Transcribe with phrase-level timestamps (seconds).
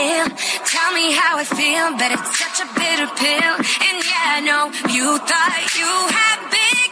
[0.00, 0.28] Kill.
[0.74, 3.54] Tell me how I feel, but it's such a bitter pill.
[3.86, 4.62] And yeah, I know
[4.96, 6.89] you thought you had bigger,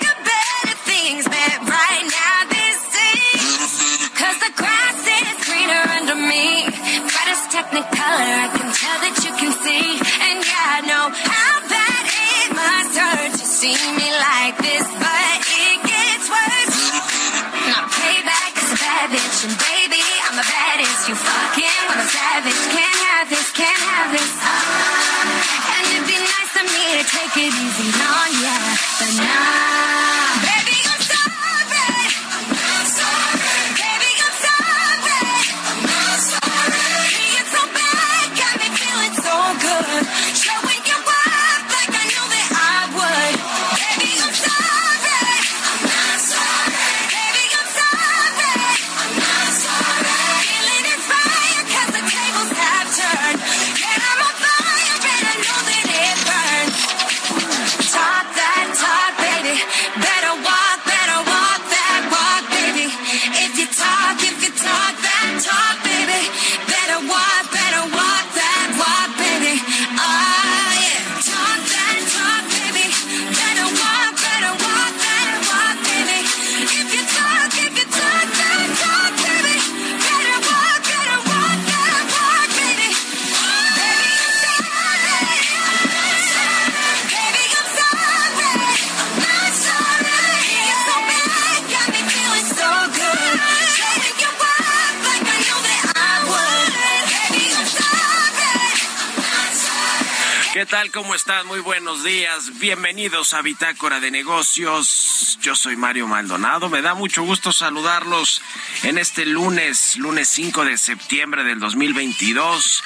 [100.58, 100.90] ¿Qué tal?
[100.90, 101.46] ¿Cómo están?
[101.46, 102.58] Muy buenos días.
[102.58, 105.38] Bienvenidos a Bitácora de Negocios.
[105.40, 106.68] Yo soy Mario Maldonado.
[106.68, 108.42] Me da mucho gusto saludarlos
[108.82, 112.82] en este lunes, lunes 5 de septiembre del 2022.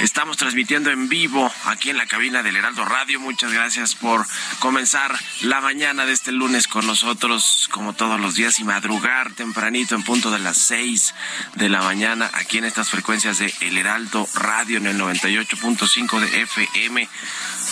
[0.00, 3.20] Estamos transmitiendo en vivo aquí en la cabina del Heraldo Radio.
[3.20, 4.26] Muchas gracias por
[4.58, 9.94] comenzar la mañana de este lunes con nosotros, como todos los días, y madrugar tempranito
[9.94, 11.14] en punto de las 6
[11.54, 16.42] de la mañana aquí en estas frecuencias de El Heraldo Radio en el 98.5 de
[16.42, 17.08] FM.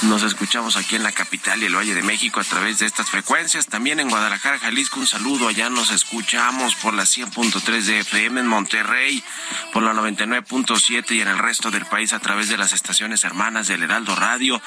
[0.00, 3.08] Nos escuchamos aquí en la capital y el Valle de México a través de estas
[3.08, 3.66] frecuencias.
[3.66, 5.46] También en Guadalajara, Jalisco, un saludo.
[5.46, 9.22] Allá nos escuchamos por la 100.3 de FM en Monterrey,
[9.72, 13.68] por la 99.7 y en el resto del país a través de las estaciones hermanas
[13.68, 14.60] del Heraldo Radio.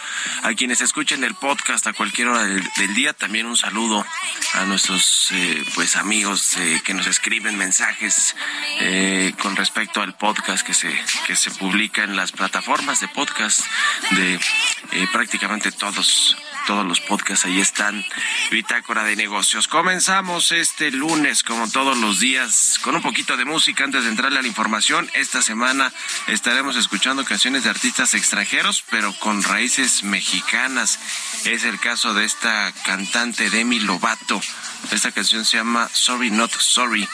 [0.43, 4.05] A quienes escuchen el podcast a cualquier hora del, día, también un saludo
[4.53, 8.35] a nuestros eh, pues amigos eh, que nos escriben mensajes
[8.79, 10.95] eh, con respecto al podcast que se
[11.27, 13.61] que se publica en las plataformas de podcast
[14.11, 14.39] de
[15.25, 18.05] prácticamente todos todos los podcasts ahí están.
[18.51, 19.67] Bitácora de negocios.
[19.67, 24.39] Comenzamos este lunes como todos los días con un poquito de música antes de entrarle
[24.39, 25.09] a la información.
[25.13, 25.91] Esta semana
[26.27, 30.99] estaremos escuchando canciones de artistas extranjeros pero con raíces mexicanas.
[31.45, 34.41] Es el caso de esta cantante Demi Lovato.
[34.91, 37.07] Esta canción se llama Sorry Not Sorry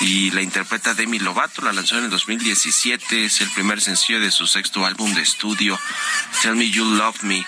[0.00, 4.30] y la interpreta Demi Lovato, la lanzó en el 2017, es el primer sencillo de
[4.30, 5.78] su sexto álbum de estudio,
[6.42, 7.46] Tell Me You Love Me.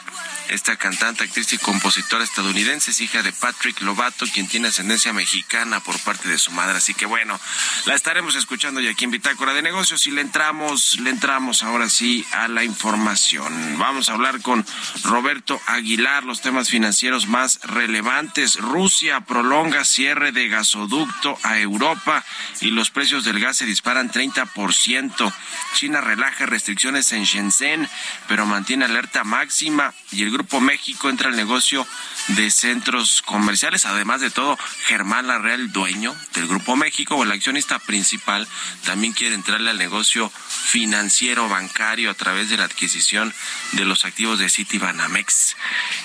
[0.49, 5.81] Esta cantante, actriz y compositora estadounidense, es hija de Patrick Lobato, quien tiene ascendencia mexicana
[5.81, 6.79] por parte de su madre.
[6.79, 7.39] Así que bueno,
[7.87, 11.89] la estaremos escuchando ya aquí en Bitácora de Negocios y le entramos, le entramos ahora
[11.89, 13.79] sí a la información.
[13.79, 14.65] Vamos a hablar con
[15.05, 18.57] Roberto Aguilar, los temas financieros más relevantes.
[18.57, 22.25] Rusia prolonga cierre de gasoducto a Europa
[22.61, 25.33] y los precios del gas se disparan 30%.
[25.75, 27.89] China relaja restricciones en Shenzhen,
[28.27, 31.85] pero mantiene alerta máxima y el Grupo México entra al negocio
[32.29, 33.87] de centros comerciales.
[33.87, 34.57] Además de todo,
[34.87, 38.47] Germán Larreal, dueño del Grupo México o el accionista principal,
[38.85, 43.35] también quiere entrarle al negocio financiero bancario a través de la adquisición
[43.73, 45.57] de los activos de Citibanamex.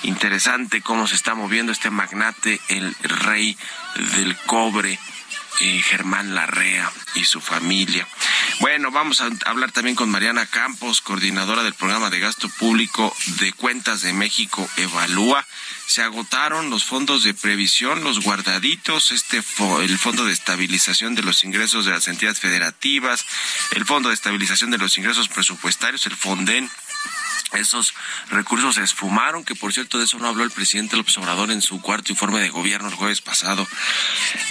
[0.02, 3.56] Interesante cómo se está moviendo este magnate, el rey
[4.16, 4.98] del cobre
[5.60, 8.06] eh, Germán Larrea y su familia.
[8.60, 13.52] Bueno, vamos a hablar también con Mariana Campos, coordinadora del programa de gasto público de
[13.52, 15.44] cuentas de México Evalúa.
[15.86, 19.42] Se agotaron los fondos de previsión, los guardaditos, este
[19.80, 23.24] el Fondo de Estabilización de los Ingresos de las Entidades Federativas,
[23.72, 26.70] el Fondo de Estabilización de los Ingresos Presupuestarios, el FONDEN,
[27.58, 27.94] esos
[28.30, 31.62] recursos se esfumaron, que por cierto de eso no habló el presidente López Obrador en
[31.62, 33.66] su cuarto informe de gobierno el jueves pasado.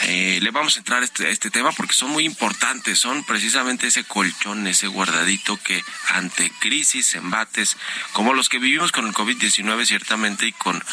[0.03, 3.88] Eh, le vamos a entrar a este, este tema porque son muy importantes, son precisamente
[3.88, 7.77] ese colchón, ese guardadito que ante crisis, embates,
[8.13, 10.83] como los que vivimos con el COVID-19 ciertamente y con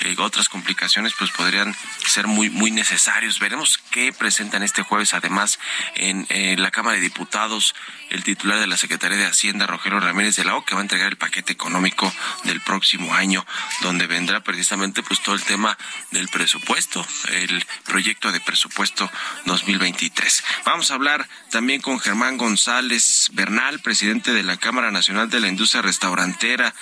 [0.00, 1.74] eh, otras complicaciones, pues podrían
[2.06, 3.38] ser muy, muy necesarios.
[3.38, 5.58] Veremos qué presentan este jueves además
[5.94, 6.26] en
[6.60, 7.74] la Cámara de Diputados
[8.10, 10.82] el titular de la Secretaría de Hacienda, Rogelio Ramírez de la O, que va a
[10.82, 12.10] entregar el paquete económico
[12.44, 13.44] del próximo año,
[13.82, 15.76] donde vendrá precisamente pues todo el tema
[16.10, 19.10] del presupuesto, el proyecto de presupuesto
[19.44, 20.42] 2023.
[20.64, 25.48] Vamos a hablar también con Germán González Bernal, presidente de la Cámara Nacional de la
[25.48, 26.74] Industria Restaurantera,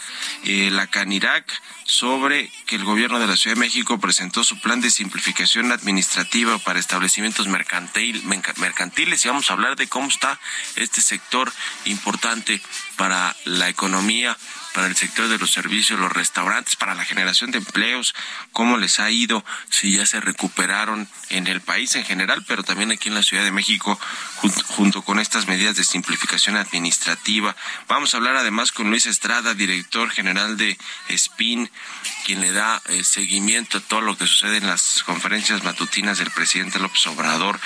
[0.44, 4.82] eh, la Canirac sobre que el gobierno de la Ciudad de México presentó su plan
[4.82, 8.22] de simplificación administrativa para establecimientos mercantil,
[8.58, 10.38] mercantiles y vamos a hablar de cómo está
[10.76, 11.50] este sector
[11.86, 12.60] importante
[12.96, 14.36] para la economía
[14.78, 18.14] para el sector de los servicios, los restaurantes, para la generación de empleos,
[18.52, 22.92] cómo les ha ido, si ya se recuperaron en el país en general, pero también
[22.92, 23.98] aquí en la Ciudad de México,
[24.68, 27.56] junto, con estas medidas de simplificación administrativa.
[27.88, 30.78] Vamos a hablar además con Luis Estrada, director general de
[31.10, 31.68] SPIN,
[32.24, 36.30] quien le da eh, seguimiento a todo lo que sucede en las conferencias matutinas del
[36.30, 37.58] presidente López Obrador.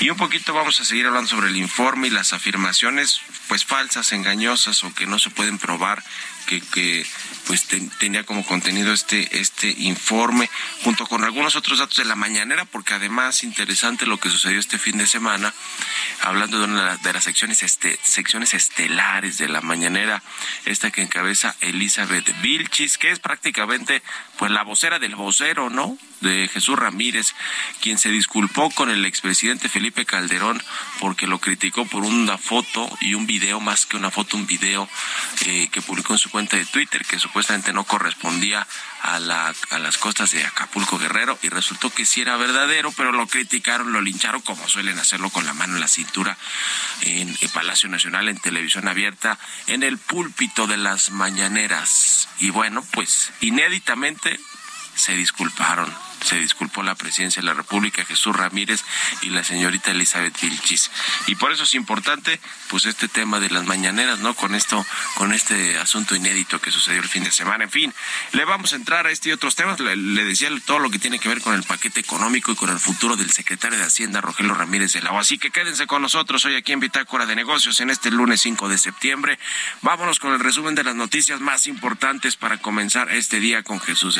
[0.00, 4.12] Y un poquito vamos a seguir hablando sobre el informe y las afirmaciones, pues falsas,
[4.12, 6.04] engañosas o que no se pueden probar
[6.44, 7.06] que,
[7.46, 7.66] pues
[7.98, 10.48] tenía como contenido este este informe
[10.82, 14.78] junto con algunos otros datos de la mañanera porque además interesante lo que sucedió este
[14.78, 15.52] fin de semana
[16.22, 20.22] hablando de una de las secciones este, secciones estelares de la mañanera
[20.64, 24.02] esta que encabeza Elizabeth Vilchis que es prácticamente
[24.38, 27.34] pues la vocera del vocero no de Jesús Ramírez
[27.82, 30.62] quien se disculpó con el expresidente Felipe Calderón
[30.98, 34.88] porque lo criticó por una foto y un video más que una foto un video
[35.44, 38.66] eh, que publicó en su cuenta de Twitter que supuestamente no correspondía
[39.02, 43.12] a, la, a las costas de Acapulco Guerrero y resultó que sí era verdadero, pero
[43.12, 46.36] lo criticaron, lo lincharon como suelen hacerlo con la mano en la cintura
[47.02, 49.38] en el Palacio Nacional, en televisión abierta,
[49.68, 52.28] en el púlpito de las mañaneras.
[52.40, 54.40] Y bueno, pues inéditamente
[54.96, 58.82] se disculparon se disculpó la presidencia de la República, Jesús Ramírez
[59.22, 60.90] y la señorita Elizabeth Vilchis.
[61.26, 64.34] Y por eso es importante, pues, este tema de las mañaneras, ¿no?
[64.34, 64.84] Con esto,
[65.16, 67.64] con este asunto inédito que sucedió el fin de semana.
[67.64, 67.94] En fin,
[68.32, 69.78] le vamos a entrar a este y otros temas.
[69.80, 72.78] Le, decía todo lo que tiene que ver con el paquete económico y con el
[72.78, 75.18] futuro del secretario de Hacienda, Rogelio Ramírez de la O.
[75.18, 78.68] Así que quédense con nosotros hoy aquí en Bitácora de Negocios en este lunes 5
[78.68, 79.38] de septiembre.
[79.82, 84.16] Vámonos con el resumen de las noticias más importantes para comenzar este día con Jesús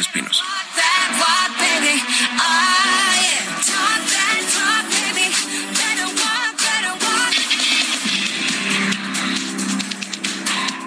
[1.96, 4.43] I am taught that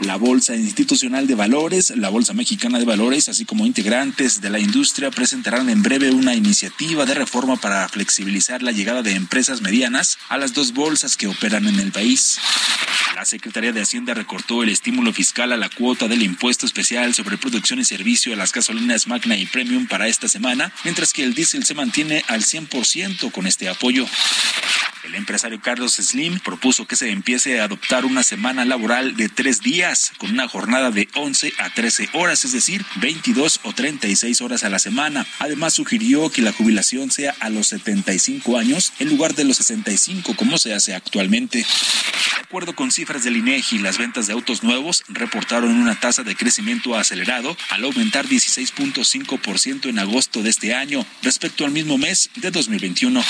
[0.07, 4.57] La Bolsa Institucional de Valores, la Bolsa Mexicana de Valores, así como integrantes de la
[4.57, 10.17] industria presentarán en breve una iniciativa de reforma para flexibilizar la llegada de empresas medianas
[10.29, 12.39] a las dos bolsas que operan en el país.
[13.15, 17.37] La Secretaría de Hacienda recortó el estímulo fiscal a la cuota del impuesto especial sobre
[17.37, 21.33] producción y servicio a las gasolinas Magna y Premium para esta semana, mientras que el
[21.33, 24.07] diésel se mantiene al 100% con este apoyo.
[25.07, 29.61] El empresario Carlos Slim propuso que se empiece a adoptar una semana laboral de tres
[29.61, 34.63] días, con una jornada de 11 a 13 horas, es decir, 22 o 36 horas
[34.63, 35.25] a la semana.
[35.39, 40.35] Además, sugirió que la jubilación sea a los 75 años en lugar de los 65,
[40.35, 41.59] como se hace actualmente.
[41.59, 46.35] De acuerdo con cifras del INEGI, las ventas de autos nuevos reportaron una tasa de
[46.35, 52.51] crecimiento acelerado al aumentar 16.5% en agosto de este año respecto al mismo mes de
[52.51, 53.21] 2021.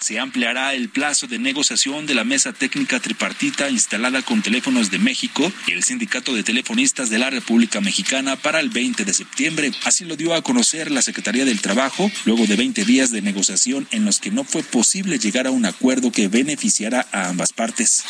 [0.00, 4.98] Se ampliará el plazo de negociación de la mesa técnica tripartita instalada con Teléfonos de
[4.98, 9.72] México y el Sindicato de Telefonistas de la República Mexicana para el 20 de septiembre.
[9.84, 13.88] Así lo dio a conocer la Secretaría del Trabajo luego de 20 días de negociación
[13.90, 18.04] en los que no fue posible llegar a un acuerdo que beneficiara a ambas partes.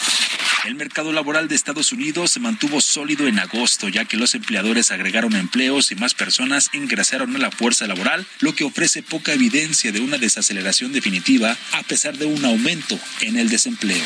[0.64, 4.90] El mercado laboral de Estados Unidos se mantuvo sólido en agosto, ya que los empleadores
[4.90, 9.92] agregaron empleos y más personas ingresaron a la fuerza laboral, lo que ofrece poca evidencia
[9.92, 14.04] de una desaceleración definitiva a pesar de un aumento en el desempleo.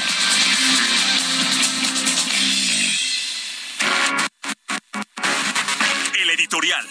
[6.21, 6.87] El editorial.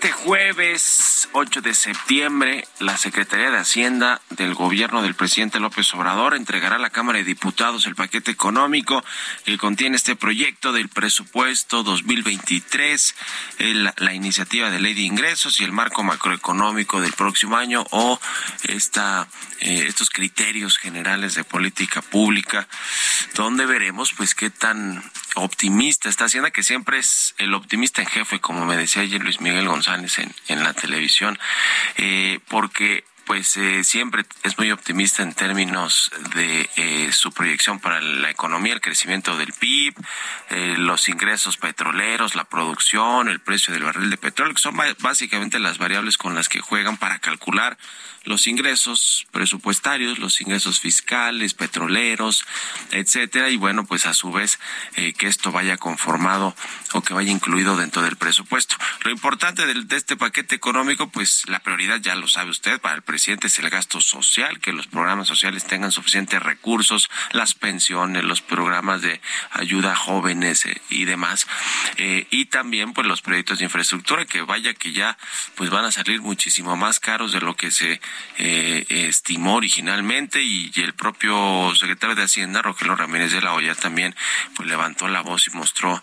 [0.00, 6.36] Este jueves 8 de septiembre, la Secretaría de Hacienda del gobierno del presidente López Obrador
[6.36, 9.04] entregará a la Cámara de Diputados el paquete económico
[9.44, 13.14] que contiene este proyecto del presupuesto 2023,
[13.58, 18.20] el, la iniciativa de ley de ingresos y el marco macroeconómico del próximo año o
[18.68, 19.26] esta,
[19.58, 22.68] eh, estos criterios generales de política pública,
[23.34, 25.02] donde veremos pues qué tan
[25.38, 29.40] optimista está Hacienda, que siempre es el optimista en jefe, como me decía ayer Luis
[29.40, 31.38] Miguel González en, en la televisión,
[31.96, 38.00] eh, porque pues eh, siempre es muy optimista en términos de eh, su proyección para
[38.00, 39.94] la economía, el crecimiento del PIB,
[40.48, 45.58] eh, los ingresos petroleros, la producción, el precio del barril de petróleo, que son básicamente
[45.58, 47.76] las variables con las que juegan para calcular
[48.24, 52.44] los ingresos presupuestarios, los ingresos fiscales, petroleros,
[52.90, 54.58] etcétera, y bueno, pues a su vez
[54.96, 56.54] eh, que esto vaya conformado
[56.92, 58.76] o que vaya incluido dentro del presupuesto.
[59.02, 62.96] Lo importante de, de este paquete económico, pues la prioridad ya lo sabe usted para
[62.96, 68.24] el presidente es el gasto social, que los programas sociales tengan suficientes recursos, las pensiones,
[68.24, 69.20] los programas de
[69.50, 71.46] ayuda a jóvenes eh, y demás,
[71.96, 75.18] eh, y también pues los proyectos de infraestructura que vaya que ya
[75.56, 78.00] pues van a salir muchísimo más caros de lo que se
[78.38, 80.42] eh, estimó originalmente.
[80.42, 84.14] Y, el propio secretario de Hacienda, Rogelio Ramírez de la Hoya, también
[84.54, 86.00] pues levantó la voz y mostró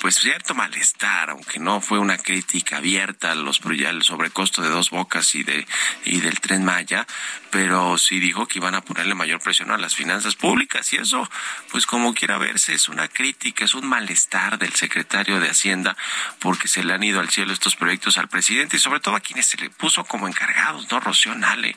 [0.00, 4.90] pues cierto malestar, aunque no fue una crítica abierta a los al sobrecosto de dos
[4.90, 5.66] bocas y de
[6.04, 7.06] y del tren Maya,
[7.50, 11.28] pero sí dijo que iban a ponerle mayor presión a las finanzas públicas y eso,
[11.70, 15.96] pues como quiera verse, es una crítica, es un malestar del secretario de Hacienda
[16.40, 19.20] porque se le han ido al cielo estos proyectos al presidente y sobre todo a
[19.20, 21.00] quienes se le puso como encargados, ¿no?
[21.00, 21.76] Rocío Nale,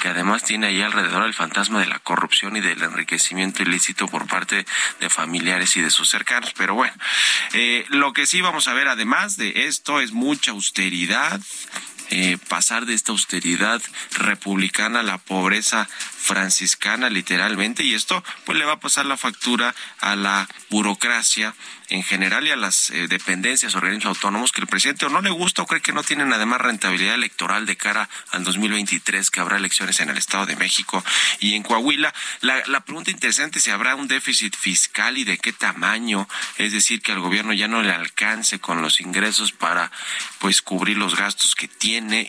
[0.00, 4.26] que además tiene ahí alrededor el fantasma de la corrupción y del enriquecimiento ilícito por
[4.26, 4.66] parte
[5.00, 6.52] de familiares y de sus cercanos.
[6.56, 6.94] Pero bueno,
[7.52, 11.40] eh, lo que sí vamos a ver además de esto es mucha austeridad,
[12.10, 13.82] eh, pasar de esta austeridad
[14.16, 15.88] republicana a la pobreza
[16.18, 21.54] franciscana literalmente y esto pues le va a pasar la factura a la burocracia
[21.90, 25.30] en general y a las eh, dependencias, organismos autónomos que el presidente o no le
[25.30, 29.56] gusta o cree que no tienen además rentabilidad electoral de cara al 2023 que habrá
[29.56, 31.02] elecciones en el Estado de México
[31.40, 32.12] y en Coahuila.
[32.40, 36.72] La, la pregunta interesante es si habrá un déficit fiscal y de qué tamaño, es
[36.72, 39.90] decir, que al gobierno ya no le alcance con los ingresos para
[40.40, 41.68] pues cubrir los gastos que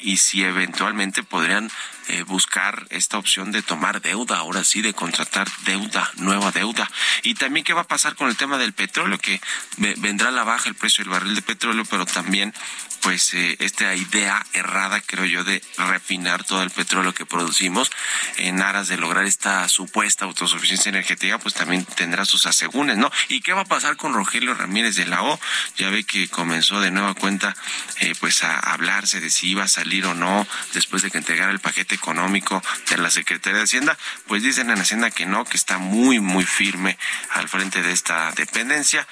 [0.01, 1.69] y si eventualmente podrían
[2.09, 6.89] eh, buscar esta opción de tomar deuda, ahora sí, de contratar deuda, nueva deuda.
[7.23, 9.39] Y también qué va a pasar con el tema del petróleo, que
[9.77, 12.53] vendrá a la baja el precio del barril de petróleo, pero también
[13.01, 17.91] pues eh, esta idea errada, creo yo, de refinar todo el petróleo que producimos
[18.37, 23.11] en aras de lograr esta supuesta autosuficiencia energética, pues también tendrá sus asegúnes, ¿no?
[23.27, 25.39] ¿Y qué va a pasar con Rogelio Ramírez de la O?
[25.77, 27.55] Ya ve que comenzó de nueva cuenta
[27.99, 31.51] eh, pues a hablarse de si iba a salir o no después de que entregara
[31.51, 35.57] el paquete económico de la Secretaría de Hacienda, pues dicen en Hacienda que no, que
[35.57, 36.97] está muy, muy firme
[37.31, 39.07] al frente de esta dependencia.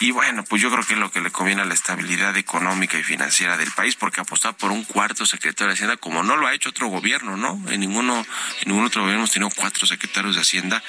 [0.00, 2.98] Y bueno, pues yo creo que es lo que le conviene a la estabilidad económica
[2.98, 6.46] y financiera del país, porque apostar por un cuarto secretario de Hacienda, como no lo
[6.46, 7.60] ha hecho otro gobierno, ¿no?
[7.70, 8.24] En ninguno,
[8.60, 10.82] en ningún otro gobierno hemos tenido cuatro secretarios de Hacienda,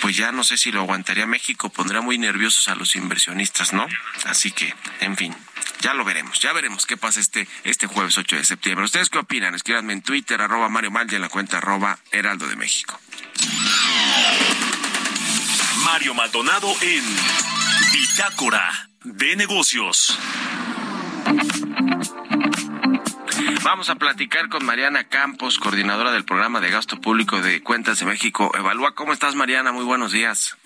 [0.00, 3.86] pues ya no sé si lo aguantaría México, pondría muy nerviosos a los inversionistas, ¿no?
[4.24, 5.36] Así que, en fin.
[5.82, 8.84] Ya lo veremos, ya veremos qué pasa este, este jueves 8 de septiembre.
[8.84, 9.56] ¿Ustedes qué opinan?
[9.56, 13.00] Escríbanme en Twitter, arroba Mario Mal y en la cuenta arroba Heraldo de México.
[15.84, 17.02] Mario Maldonado en
[17.92, 20.16] Bitácora de Negocios.
[23.64, 28.06] Vamos a platicar con Mariana Campos, coordinadora del programa de gasto público de Cuentas de
[28.06, 28.52] México.
[28.56, 29.72] Evalúa, ¿cómo estás Mariana?
[29.72, 30.56] Muy buenos días.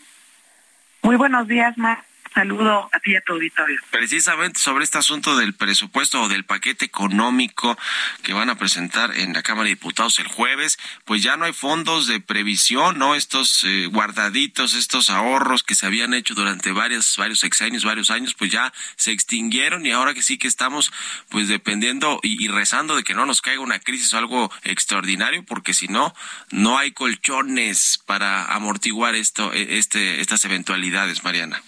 [1.01, 2.05] Muy buenos días, Mar
[2.37, 3.81] saludo a ti y a tu auditorio.
[3.91, 7.79] Precisamente sobre este asunto del presupuesto o del paquete económico
[8.23, 11.55] que van a presentar en la Cámara de Diputados el jueves, pues ya no hay
[11.55, 13.15] fondos de previsión, ¿no?
[13.15, 18.35] Estos eh, guardaditos, estos ahorros que se habían hecho durante varios, varios sexenios, varios años,
[18.35, 20.93] pues ya se extinguieron y ahora que sí que estamos
[21.31, 25.43] pues dependiendo y, y rezando de que no nos caiga una crisis o algo extraordinario,
[25.43, 26.15] porque si no,
[26.51, 31.63] no hay colchones para amortiguar esto, e, este, estas eventualidades, Mariana.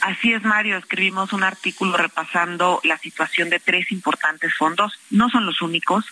[0.00, 0.78] Así es, Mario.
[0.78, 4.98] Escribimos un artículo repasando la situación de tres importantes fondos.
[5.10, 6.06] No son los únicos,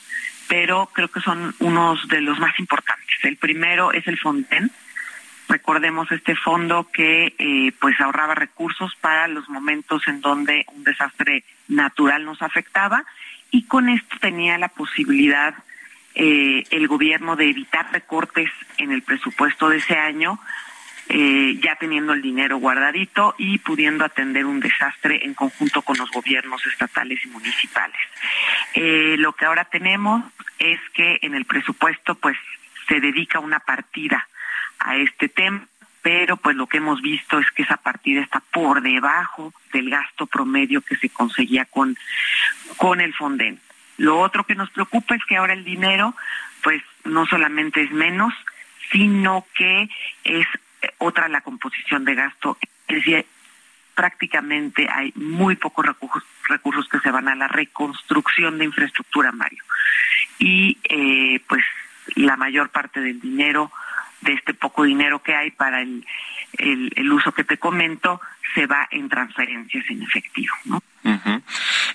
[0.48, 3.16] pero creo que son unos de los más importantes.
[3.22, 4.70] El primero es el Fonden.
[5.48, 11.44] Recordemos este fondo que eh, pues ahorraba recursos para los momentos en donde un desastre
[11.68, 13.04] natural nos afectaba
[13.50, 15.54] y con esto tenía la posibilidad
[16.14, 20.38] eh, el gobierno de evitar recortes en el presupuesto de ese año
[21.08, 26.10] eh, ya teniendo el dinero guardadito y pudiendo atender un desastre en conjunto con los
[26.10, 28.00] gobiernos estatales y municipales.
[28.74, 30.24] Eh, lo que ahora tenemos
[30.58, 32.36] es que en el presupuesto pues
[32.88, 34.28] se dedica una partida
[34.78, 35.66] a este tema
[36.02, 40.26] pero pues lo que hemos visto es que esa partida está por debajo del gasto
[40.26, 41.98] promedio que se conseguía con,
[42.76, 43.60] con el Fonden.
[43.98, 46.14] Lo otro que nos preocupa es que ahora el dinero
[46.62, 48.32] pues no solamente es menos,
[48.90, 49.88] sino que
[50.24, 50.46] es
[50.98, 53.26] otra la composición de gasto, es decir,
[53.94, 59.64] prácticamente hay muy pocos recursos, recursos que se van a la reconstrucción de infraestructura, Mario.
[60.38, 61.64] Y eh, pues
[62.14, 63.72] la mayor parte del dinero,
[64.20, 66.06] de este poco dinero que hay para el,
[66.52, 68.20] el, uso que te comento,
[68.54, 70.54] se va en transferencias en efectivo.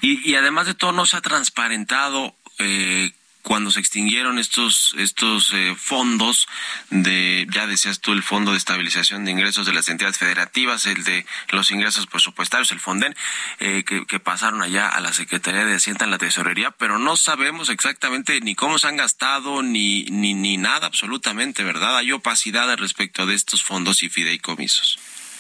[0.01, 3.11] y, y además de todo, no se ha transparentado eh,
[3.43, 6.47] cuando se extinguieron estos estos eh, fondos
[6.89, 11.03] de ya decías tú el fondo de estabilización de ingresos de las entidades federativas el
[11.03, 13.15] de los ingresos presupuestarios el Fonden
[13.59, 17.69] eh, que, pasaron allá a la Secretaría de Hacienda en la Tesorería pero no sabemos
[17.69, 23.25] exactamente ni cómo se han gastado ni ni ni nada absolutamente verdad hay opacidad respecto
[23.25, 24.99] de estos fondos y fideicomisos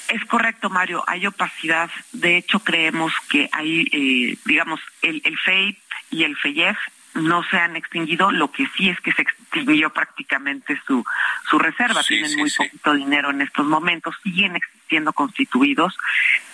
[0.09, 1.89] es correcto, Mario, hay opacidad.
[2.11, 5.79] De hecho, creemos que hay, eh, digamos, el, el FEIP
[6.11, 6.77] y el FEIEF
[7.15, 11.05] no se han extinguido, lo que sí es que se extinguió prácticamente su,
[11.49, 15.97] su reserva, tienen muy poquito dinero en estos momentos, siguen existiendo constituidos,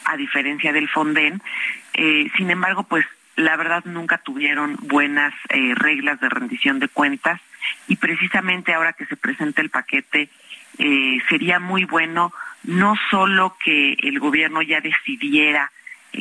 [0.05, 1.41] a diferencia del Fonden,
[1.93, 7.39] eh, sin embargo, pues la verdad nunca tuvieron buenas eh, reglas de rendición de cuentas
[7.87, 10.29] y precisamente ahora que se presenta el paquete,
[10.77, 15.71] eh, sería muy bueno no solo que el gobierno ya decidiera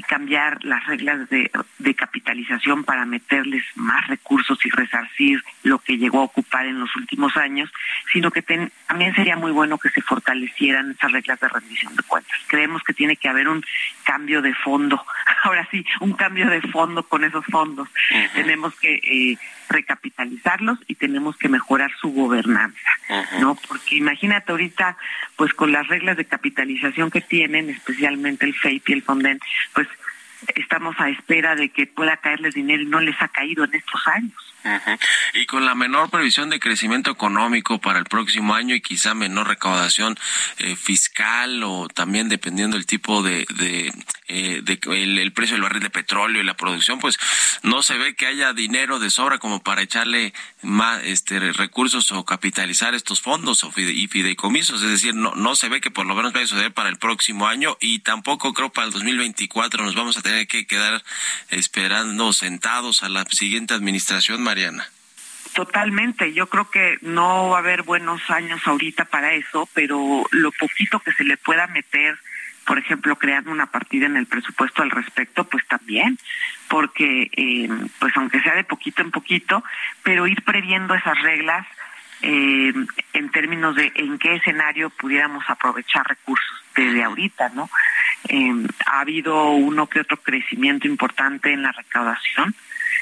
[0.06, 6.20] cambiar las reglas de, de, capitalización para meterles más recursos y resarcir lo que llegó
[6.20, 7.70] a ocupar en los últimos años,
[8.12, 12.38] sino que también sería muy bueno que se fortalecieran esas reglas de rendición de cuentas.
[12.46, 13.64] Creemos que tiene que haber un
[14.04, 15.04] cambio de fondo,
[15.44, 17.88] ahora sí, un cambio de fondo con esos fondos.
[18.34, 22.90] Tenemos que eh, recapitalizarlos y tenemos que mejorar su gobernanza,
[23.40, 23.56] ¿no?
[23.68, 24.96] Porque imagínate ahorita,
[25.36, 29.40] pues con las reglas de capitalización que tienen, especialmente el FEIP y el Fonden,
[30.54, 34.06] estamos a espera de que pueda caerles dinero y no les ha caído en estos
[34.06, 34.47] años.
[35.34, 39.48] Y con la menor previsión de crecimiento económico para el próximo año y quizá menor
[39.48, 40.18] recaudación
[40.58, 43.92] eh, fiscal o también dependiendo del tipo de, de,
[44.28, 47.18] eh, de el, precio del barril de petróleo y la producción, pues
[47.62, 52.24] no se ve que haya dinero de sobra como para echarle más este recursos o
[52.24, 56.14] capitalizar estos fondos o y fideicomisos, es decir, no no se ve que por lo
[56.14, 59.94] menos vaya a suceder para el próximo año y tampoco creo para el 2024 nos
[59.94, 61.02] vamos a tener que quedar
[61.48, 64.88] esperando sentados a la siguiente administración, Mariana.
[65.52, 70.52] Totalmente, yo creo que no va a haber buenos años ahorita para eso, pero lo
[70.52, 72.16] poquito que se le pueda meter,
[72.64, 76.18] por ejemplo, creando una partida en el presupuesto al respecto, pues también,
[76.68, 79.62] porque eh, pues aunque sea de poquito en poquito,
[80.02, 81.66] pero ir previendo esas reglas
[82.22, 82.72] eh,
[83.12, 87.68] en términos de en qué escenario pudiéramos aprovechar recursos desde ahorita, ¿no?
[88.28, 92.54] Eh, ha habido uno que otro crecimiento importante en la recaudación,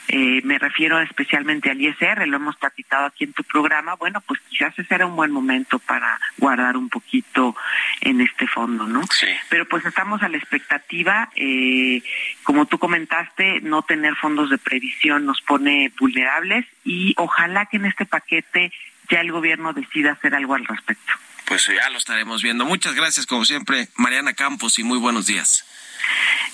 [0.08, 4.40] eh, me refiero especialmente al ISR, lo hemos platicado aquí en tu programa, bueno, pues
[4.48, 7.56] quizás ese era un buen momento para guardar un poquito
[8.00, 9.02] en este fondo, ¿no?
[9.10, 9.26] Sí.
[9.48, 12.02] Pero pues estamos a la expectativa, eh,
[12.44, 17.86] como tú comentaste, no tener fondos de previsión nos pone vulnerables y ojalá que en
[17.86, 18.72] este paquete
[19.10, 21.12] ya el gobierno decida hacer algo al respecto.
[21.44, 22.64] pues ya lo estaremos viendo.
[22.64, 25.64] Muchas gracias, como siempre, Mariana Campos, y muy buenos días.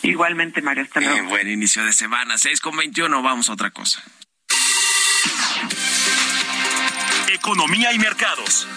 [0.02, 1.16] Igualmente, Mario, hasta luego.
[1.16, 4.02] Eh, buen inicio de semana, 6 con 21, vamos a otra cosa.
[7.28, 8.68] Economía y mercados.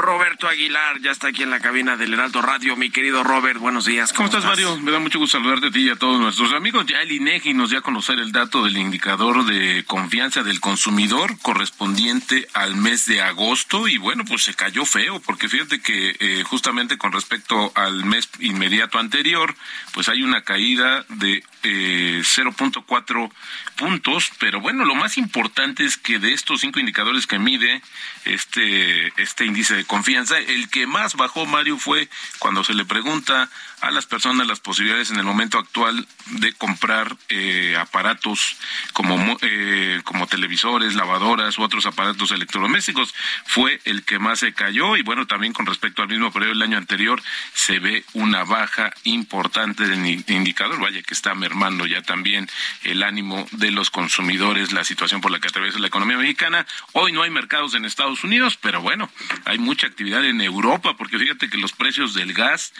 [0.00, 2.76] Roberto Aguilar ya está aquí en la cabina del Heraldo Radio.
[2.76, 4.12] Mi querido Robert, buenos días.
[4.12, 4.76] ¿Cómo, estás, Mario?
[4.78, 6.86] Me da mucho gusto saludarte a ti y a todos nuestros amigos.
[6.86, 11.38] Ya el INEGI nos dio a conocer el dato del indicador de confianza del consumidor
[11.40, 16.42] correspondiente al mes de agosto y bueno, pues se cayó feo porque fíjate que eh,
[16.44, 19.54] justamente con respecto al mes inmediato anterior,
[19.92, 23.30] pues hay una caída de eh, 0.4
[23.76, 27.82] puntos, pero bueno, lo más importante es que de estos cinco indicadores que mide
[28.24, 33.48] este, este índice de confianza, el que más bajó Mario fue cuando se le pregunta
[33.80, 38.56] a las personas las posibilidades en el momento actual de comprar eh, aparatos
[38.92, 43.14] como, eh, televisores, lavadoras u otros aparatos electrodomésticos.
[43.44, 46.62] Fue el que más se cayó y bueno, también con respecto al mismo periodo del
[46.62, 50.80] año anterior se ve una baja importante del indicador.
[50.80, 52.48] Vaya que está mermando ya también
[52.84, 56.66] el ánimo de los consumidores, la situación por la que atraviesa la economía mexicana.
[56.92, 59.10] Hoy no hay mercados en Estados Unidos, pero bueno,
[59.44, 62.72] hay mucha actividad en Europa porque fíjate que los precios del gas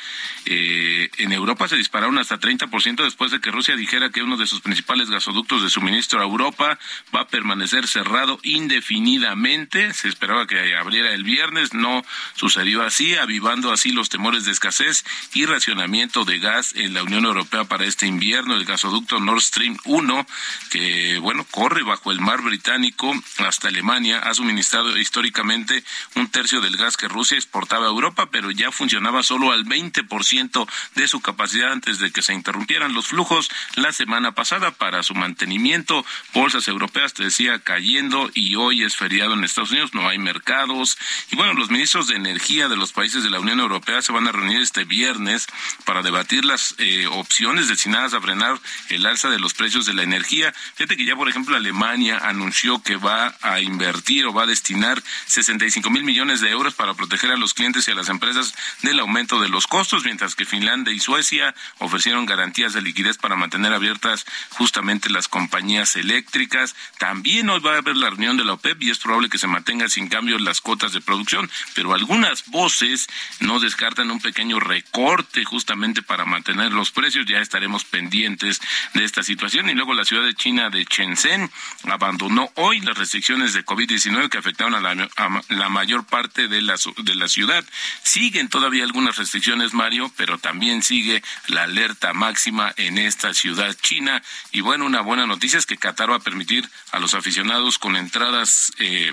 [0.47, 4.47] eh, en Europa se dispararon hasta 30% después de que Rusia dijera que uno de
[4.47, 6.79] sus principales gasoductos de suministro a Europa
[7.15, 9.95] va a permanecer cerrado indefinidamente.
[9.95, 15.07] Se esperaba que abriera el viernes, no sucedió así, avivando así los temores de escasez
[15.33, 18.57] y racionamiento de gas en la Unión Europea para este invierno.
[18.57, 20.27] El gasoducto Nord Stream 1,
[20.71, 25.83] que bueno, corre bajo el mar británico hasta Alemania, ha suministrado históricamente
[26.17, 30.69] un tercio del gas que Rusia exportaba a Europa, pero ya funcionaba solo al 20%
[30.95, 35.15] de su capacidad antes de que se interrumpieran los flujos la semana pasada para su
[35.15, 36.05] mantenimiento.
[36.35, 40.99] Bolsas europeas, decía, cayendo y hoy es feriado en Estados Unidos, no hay mercados.
[41.31, 44.27] Y bueno, los ministros de energía de los países de la Unión Europea se van
[44.27, 45.47] a reunir este viernes
[45.85, 50.03] para debatir las eh, opciones destinadas a frenar el alza de los precios de la
[50.03, 50.53] energía.
[50.75, 55.01] Fíjate que ya, por ejemplo, Alemania anunció que va a invertir o va a destinar
[55.27, 58.99] 65 mil millones de euros para proteger a los clientes y a las empresas del
[58.99, 63.73] aumento de los costos, mientras que Finlandia y Suecia ofrecieron garantías de liquidez para mantener
[63.73, 66.75] abiertas justamente las compañías eléctricas.
[66.99, 69.47] También hoy va a haber la reunión de la OPEP y es probable que se
[69.47, 73.09] mantenga sin cambio las cuotas de producción, pero algunas voces
[73.41, 77.27] no descartan un pequeño recorte justamente para mantener los precios.
[77.27, 78.61] Ya estaremos pendientes
[78.95, 79.69] de esta situación.
[79.71, 81.51] Y luego la ciudad de China de Shenzhen
[81.85, 87.15] abandonó hoy las restricciones de COVID-19 que afectaron a la, mayor parte de la, de
[87.15, 87.65] la ciudad.
[88.03, 93.75] Siguen todavía algunas restricciones, Mario, pero también también sigue la alerta máxima en esta ciudad
[93.81, 94.21] china.
[94.51, 97.97] Y bueno, una buena noticia es que Qatar va a permitir a los aficionados con
[97.97, 99.13] entradas eh,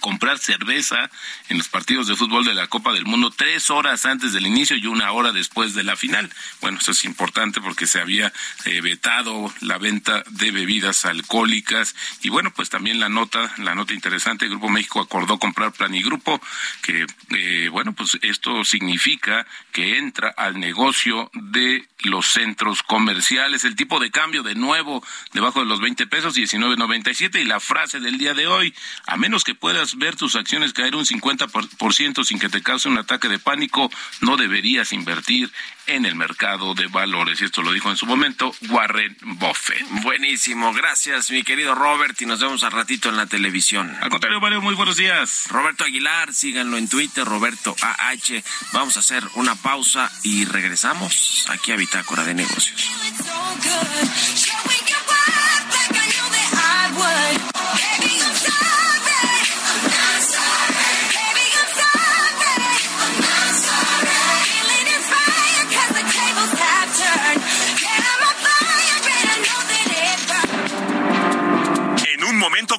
[0.00, 1.10] comprar cerveza
[1.48, 4.76] en los partidos de fútbol de la Copa del Mundo tres horas antes del inicio
[4.76, 6.30] y una hora después de la final.
[6.60, 8.32] Bueno, eso es importante porque se había
[8.64, 13.94] eh, vetado la venta de bebidas alcohólicas y bueno, pues también la nota, la nota
[13.94, 16.40] interesante, el Grupo México acordó comprar Planigrupo,
[16.82, 23.64] que eh, bueno, pues esto significa que entra al negocio de los centros comerciales.
[23.64, 28.00] El tipo de cambio de nuevo debajo de los 20 pesos, 19.97 y la frase
[28.00, 28.74] del día de hoy,
[29.06, 32.98] a menos que puedas ver tus acciones caer un 50% sin que te cause un
[32.98, 35.52] ataque de pánico, no deberías invertir
[35.86, 37.40] en el mercado de valores.
[37.40, 39.86] Y esto lo dijo en su momento Warren Buffett.
[40.02, 43.96] Buenísimo, gracias mi querido Robert y nos vemos al ratito en la televisión.
[44.00, 45.44] Al contrario, Mario, muy buenos días.
[45.48, 48.42] Roberto Aguilar, síganlo en Twitter, Roberto AH.
[48.72, 52.90] Vamos a hacer una pausa y regresamos aquí a Bitácora de Negocios.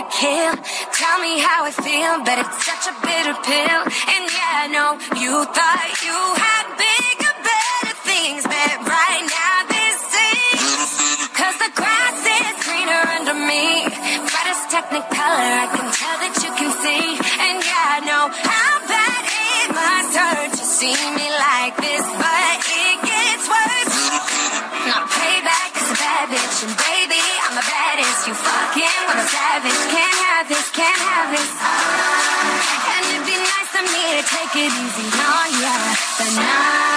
[0.00, 0.20] today.
[0.20, 0.54] Kill.
[0.92, 3.80] Tell me how I feel, but it's such a bitter pill.
[4.12, 10.00] And yeah, I know you thought you had bigger, better things, but right now this
[10.12, 10.60] is.
[11.32, 13.88] Cause the grass is greener under me.
[14.28, 17.06] Brightest technicolor, I can tell that you can see.
[17.16, 21.49] And yeah, I know how bad it must hurt to see me like
[28.30, 29.72] You fucking with a savage.
[29.90, 31.50] Can't have this, can't have this.
[32.94, 35.74] And it'd be nice of me to take it easy oh, on ya,
[36.16, 36.89] but nah.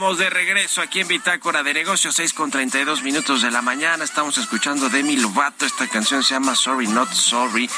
[0.00, 4.02] Estamos de regreso aquí en Bitácora de Negocios, 6 con 32 minutos de la mañana.
[4.02, 5.66] Estamos escuchando Demi Lovato.
[5.66, 7.68] Esta canción se llama Sorry Not Sorry.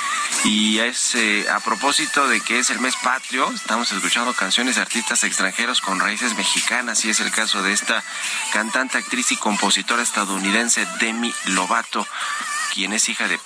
[0.44, 3.50] Y es eh, a propósito de que es el mes patrio.
[3.50, 7.04] Estamos escuchando canciones de artistas extranjeros con raíces mexicanas.
[7.04, 8.04] Y es el caso de esta
[8.52, 12.06] cantante, actriz y compositora estadounidense Demi Lovato,
[12.72, 13.40] quien es hija de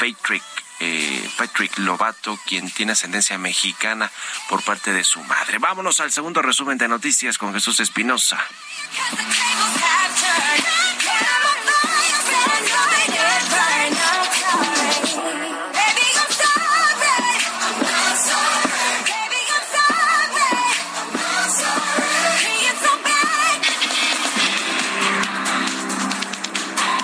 [0.00, 0.51] Patrick
[0.84, 4.10] eh, Patrick Lovato, quien tiene ascendencia mexicana
[4.48, 5.58] por parte de su madre.
[5.58, 8.38] Vámonos al segundo resumen de noticias con Jesús Espinosa.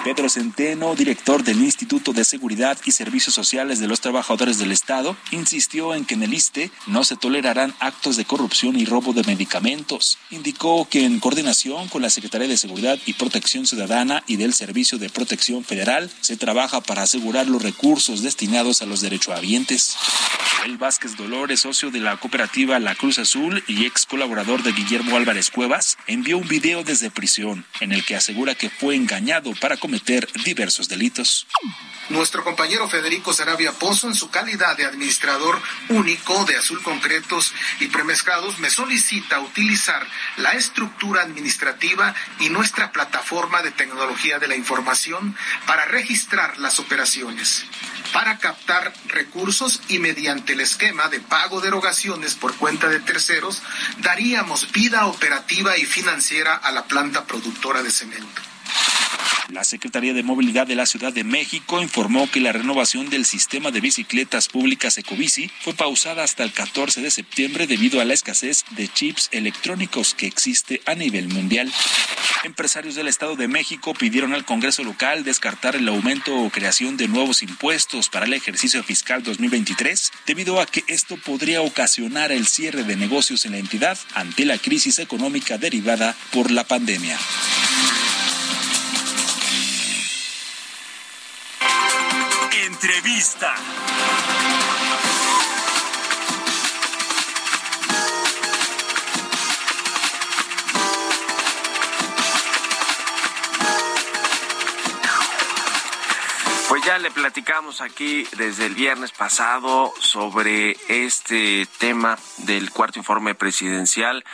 [0.09, 5.15] Pedro Centeno, director del Instituto de Seguridad y Servicios Sociales de los Trabajadores del Estado,
[5.33, 9.23] insistió en que en el ISTE no se tolerarán actos de corrupción y robo de
[9.25, 10.17] medicamentos.
[10.31, 14.97] Indicó que en coordinación con la Secretaría de Seguridad y Protección Ciudadana y del Servicio
[14.97, 19.95] de Protección Federal se trabaja para asegurar los recursos destinados a los derechohabientes.
[20.65, 25.17] El Vázquez Dolores, socio de la cooperativa La Cruz Azul y ex colaborador de Guillermo
[25.17, 29.77] Álvarez Cuevas, envió un video desde prisión en el que asegura que fue engañado para
[29.77, 31.47] cometer diversos delitos.
[32.09, 37.89] Nuestro compañero Federico Sarabia Pozo, en su calidad de administrador único de Azul Concretos y
[37.89, 40.07] Premezclados, me solicita utilizar
[40.39, 47.67] la estructura administrativa y nuestra plataforma de tecnología de la información para registrar las operaciones,
[48.13, 53.63] para captar recursos y mediante el esquema de pago de erogaciones por cuenta de terceros,
[53.99, 58.48] daríamos vida operativa y financiera a la planta productora de cemento.
[59.51, 63.71] La Secretaría de Movilidad de la Ciudad de México informó que la renovación del sistema
[63.71, 68.67] de bicicletas públicas Ecobici fue pausada hasta el 14 de septiembre debido a la escasez
[68.73, 71.73] de chips electrónicos que existe a nivel mundial.
[72.45, 77.09] Empresarios del Estado de México pidieron al Congreso local descartar el aumento o creación de
[77.09, 82.85] nuevos impuestos para el ejercicio fiscal 2023 debido a que esto podría ocasionar el cierre
[82.85, 87.19] de negocios en la entidad ante la crisis económica derivada por la pandemia.
[92.69, 93.55] entrevista.
[106.69, 113.35] Pues ya le platicamos aquí desde el viernes pasado sobre este tema del cuarto informe
[113.35, 114.25] presidencial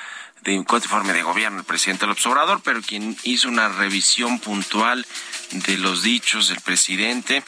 [0.45, 5.07] de informe de gobierno del presidente López Obrador, pero quien hizo una revisión puntual
[5.51, 7.43] de los dichos del presidente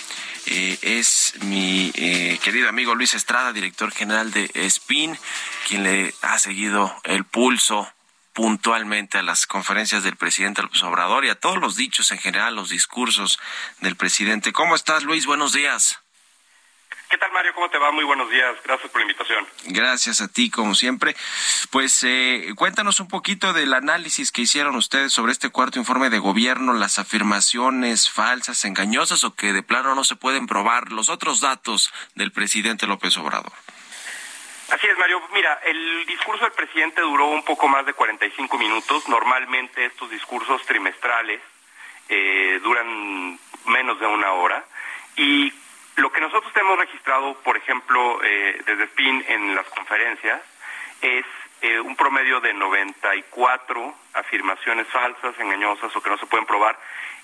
[0.47, 5.19] eh, es mi eh, querido amigo Luis Estrada, director general de SPIN,
[5.69, 7.87] quien le ha seguido el pulso
[8.33, 12.55] puntualmente a las conferencias del presidente López Obrador y a todos los dichos en general,
[12.55, 13.39] los discursos
[13.81, 14.53] del presidente.
[14.53, 15.27] ¿Cómo estás, Luis?
[15.27, 15.99] Buenos días.
[17.09, 17.55] ¿Qué tal, Mario?
[17.55, 17.93] ¿Cómo te va?
[17.93, 18.57] Muy buenos días.
[18.65, 19.47] Gracias por la invitación.
[19.67, 21.15] Gracias a ti, como siempre.
[21.71, 26.19] Pues eh, cuéntanos un poquito del análisis que hicieron ustedes sobre este cuarto informe de
[26.19, 31.41] gobierno, las afirmaciones falsas, engañosas o que de plano no se pueden probar, los otros
[31.41, 33.53] datos del presidente López Obrador.
[34.71, 35.23] Así es, Mario.
[35.33, 39.09] Mira, el discurso del presidente duró un poco más de 45 minutos.
[39.09, 41.41] Normalmente estos discursos trimestrales
[42.09, 44.65] eh, duran menos de una hora.
[45.17, 45.53] Y
[45.97, 50.41] lo que nosotros tenemos registrado, por ejemplo, eh, desde SPIN en las conferencias,
[51.01, 51.25] es
[51.63, 56.79] eh, un promedio de 94 afirmaciones falsas, engañosas o que no se pueden probar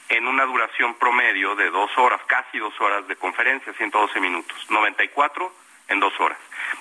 [0.09, 4.57] en una duración promedio de dos horas, casi dos horas de conferencia, 112 minutos.
[4.69, 5.53] 94
[5.89, 6.39] en dos horas.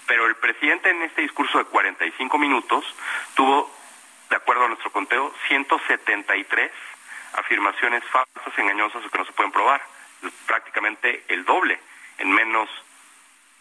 [0.08, 2.86] Pero el presidente en este discurso de 45 minutos
[3.36, 3.70] tuvo,
[4.30, 6.72] de acuerdo a nuestro conteo, 173
[7.34, 9.82] afirmaciones falsas, engañosas o que no se pueden probar.
[10.46, 11.80] Prácticamente el doble,
[12.18, 12.70] en menos,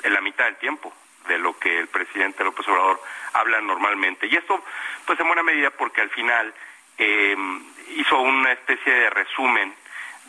[0.03, 0.93] en la mitad del tiempo
[1.29, 3.01] de lo que el presidente López Obrador
[3.35, 4.27] habla normalmente.
[4.27, 4.65] Y esto,
[5.07, 6.53] pues en buena medida porque al final
[6.99, 7.37] eh,
[7.97, 9.75] hizo una especie de resumen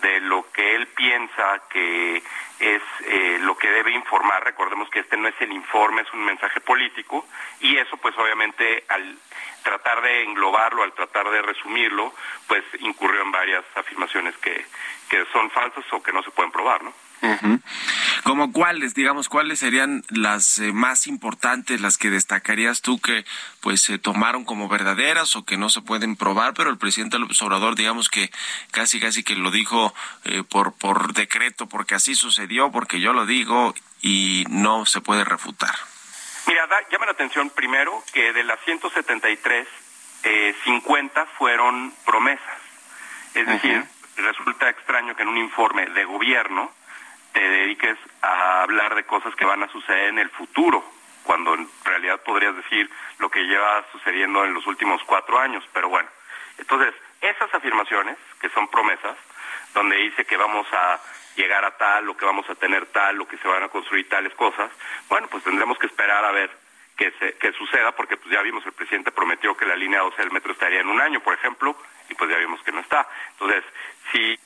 [0.01, 2.17] de lo que él piensa que
[2.59, 4.43] es eh, lo que debe informar.
[4.43, 7.25] Recordemos que este no es el informe, es un mensaje político
[7.59, 9.17] y eso pues obviamente al
[9.63, 12.13] tratar de englobarlo, al tratar de resumirlo,
[12.47, 14.65] pues incurrió en varias afirmaciones que,
[15.09, 16.93] que son falsas o que no se pueden probar, ¿no?
[18.23, 23.25] ¿Como cuáles, digamos, cuáles serían las eh, más importantes, las que destacarías tú que
[23.59, 27.41] pues se tomaron como verdaderas o que no se pueden probar, pero el presidente López
[27.41, 28.31] Obrador, digamos que
[28.71, 33.25] casi casi que lo dijo eh, por por decreto, porque así sucedió, porque yo lo
[33.25, 35.75] digo y no se puede refutar.
[36.47, 39.67] Mira, llama la atención primero que de las 173,
[40.23, 42.57] eh, 50 fueron promesas.
[43.33, 43.85] Es decir,
[44.17, 46.71] resulta extraño que en un informe de gobierno
[47.33, 50.83] te dediques a hablar de cosas que van a suceder en el futuro,
[51.23, 52.89] cuando en realidad podrías decir
[53.19, 55.63] lo que lleva sucediendo en los últimos cuatro años.
[55.73, 56.09] Pero bueno,
[56.57, 59.17] entonces, esas afirmaciones, que son promesas,
[59.73, 60.99] donde dice que vamos a
[61.35, 64.09] llegar a tal, o que vamos a tener tal, o que se van a construir
[64.09, 64.69] tales cosas,
[65.07, 66.51] bueno, pues tendremos que esperar a ver
[66.97, 70.21] que, se, que suceda, porque pues ya vimos, el presidente prometió que la línea 12
[70.21, 71.75] del metro estaría en un año, por ejemplo,
[72.11, 73.07] y pues ya vimos que no está.
[73.31, 73.63] Entonces,
[74.11, 74.37] si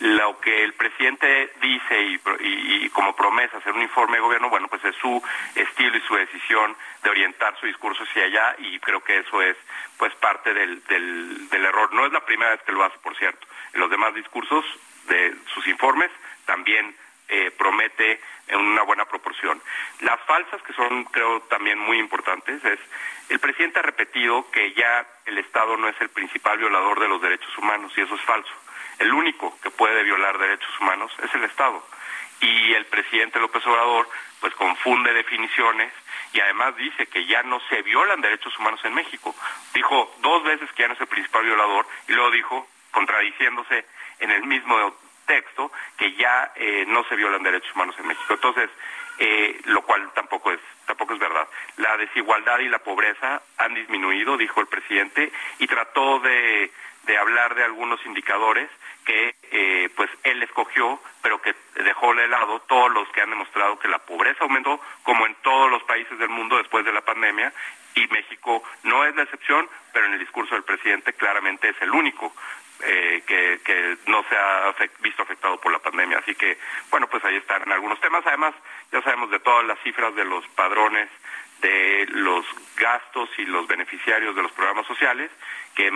[0.00, 4.68] lo que el presidente dice y, y, como promesa hacer un informe de gobierno, bueno,
[4.68, 5.22] pues es su
[5.54, 9.56] estilo y su decisión de orientar su discurso hacia allá y creo que eso es
[9.96, 11.92] pues parte del, del, del error.
[11.94, 13.46] No es la primera vez que lo hace, por cierto.
[13.72, 14.64] En los demás discursos
[15.08, 16.10] de sus informes
[16.44, 16.94] también
[17.28, 19.60] eh, promete en una buena proporción.
[20.00, 22.78] Las falsas, que son creo también muy importantes, es
[23.28, 27.22] el presidente ha repetido que ya el Estado no es el principal violador de los
[27.22, 28.52] derechos humanos y eso es falso.
[28.98, 31.84] El único que puede violar derechos humanos es el Estado.
[32.40, 34.08] Y el presidente López Obrador
[34.40, 35.92] pues confunde definiciones
[36.32, 39.34] y además dice que ya no se violan derechos humanos en México.
[39.72, 43.86] Dijo dos veces que ya no es el principal violador y luego dijo, contradiciéndose
[44.20, 48.34] en el mismo texto, que ya eh, no se violan derechos humanos en México.
[48.34, 48.70] Entonces,
[49.18, 51.48] eh, lo cual tampoco es tampoco es verdad.
[51.76, 56.70] La desigualdad y la pobreza han disminuido, dijo el presidente, y trató de,
[57.04, 58.68] de hablar de algunos indicadores
[59.04, 63.78] que eh, pues él escogió, pero que dejó de lado todos los que han demostrado
[63.78, 67.52] que la pobreza aumentó, como en todos los países del mundo después de la pandemia,
[67.94, 71.90] y México no es la excepción, pero en el discurso del presidente claramente es el
[71.90, 72.34] único
[72.82, 76.18] eh, que, que, no se ha visto afectado por la pandemia.
[76.18, 76.58] Así que,
[76.90, 78.26] bueno, pues ahí están algunos temas.
[78.26, 78.54] Además,
[78.92, 81.08] ya sabemos de todas las cifras de los padrones
[81.64, 82.44] de los
[82.76, 85.30] gastos y los beneficiarios de los programas sociales,
[85.74, 85.90] que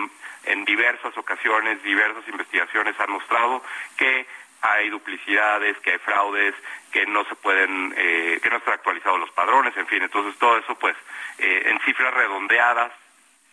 [0.45, 3.63] en, diversas ocasiones, diversas investigaciones han mostrado
[3.95, 4.25] que
[4.61, 6.55] hay duplicidades, que hay fraudes,
[6.91, 10.57] que no se pueden, eh, que no están actualizados los padrones, en fin, entonces todo
[10.57, 10.95] eso, pues,
[11.37, 12.91] eh, en cifras redondeadas,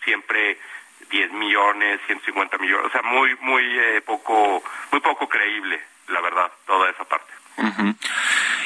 [0.02, 0.58] siempre
[1.10, 6.50] 10 millones, 150 millones, o sea, muy, muy eh, poco, muy poco creíble, la verdad,
[6.66, 7.36] toda esa parte.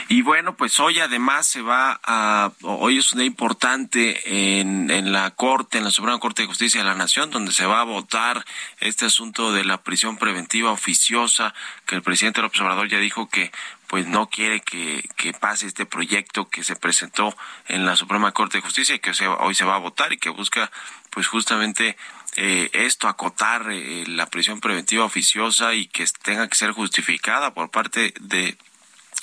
[0.09, 5.13] Y bueno, pues hoy además se va a, hoy es un día importante en, en
[5.13, 7.85] la Corte, en la Suprema Corte de Justicia de la Nación, donde se va a
[7.85, 8.45] votar
[8.81, 11.55] este asunto de la prisión preventiva oficiosa,
[11.87, 13.53] que el presidente López Obrador ya dijo que
[13.87, 17.37] pues no quiere que, que pase este proyecto que se presentó
[17.69, 20.31] en la Suprema Corte de Justicia y que hoy se va a votar y que
[20.31, 20.73] busca
[21.11, 21.97] pues justamente
[22.37, 27.71] eh, esto, acotar eh, la prisión preventiva oficiosa y que tenga que ser justificada por
[27.71, 28.57] parte de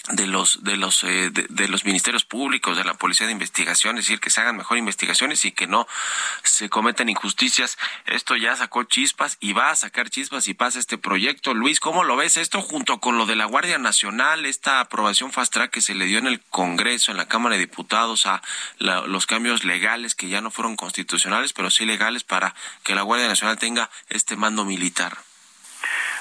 [0.09, 4.05] de los de los eh, de, los ministerios públicos de la policía de investigación es
[4.05, 5.87] decir que se hagan mejor investigaciones y que no
[6.43, 7.77] se cometen injusticias.
[8.05, 11.53] Esto ya sacó chispas y va a sacar chispas y pasa este proyecto.
[11.53, 15.53] Luis cómo lo ves esto junto con lo de la Guardia Nacional esta aprobación fast
[15.53, 18.41] track que se le dio en el Congreso en la Cámara de Diputados a
[18.79, 23.27] los cambios legales que ya no fueron constitucionales pero sí legales para que la Guardia
[23.27, 25.17] Nacional tenga este mando militar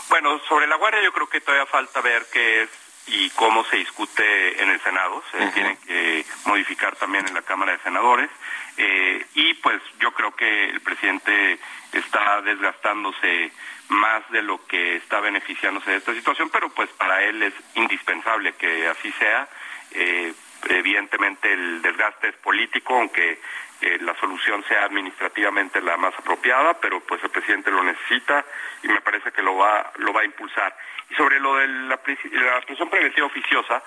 [0.08, 3.76] bueno sobre la Guardia yo creo que todavía falta ver qué es y cómo se
[3.76, 5.22] discute en el Senado.
[5.30, 8.30] Se tiene que modificar también en la Cámara de Senadores.
[8.76, 11.58] Eh, y pues yo creo que el presidente
[11.92, 13.52] está desgastándose
[13.88, 18.54] más de lo que está beneficiándose de esta situación, pero pues para él es indispensable
[18.54, 19.48] que así sea.
[19.92, 20.34] Eh,
[20.68, 23.40] evidentemente el desgaste es político, aunque
[23.80, 28.44] eh, la solución sea administrativamente la más apropiada, pero pues el presidente lo necesita
[28.82, 30.74] y me parece que lo va, lo va a impulsar.
[31.10, 33.82] Y sobre lo de la, prisión preventiva oficiosa,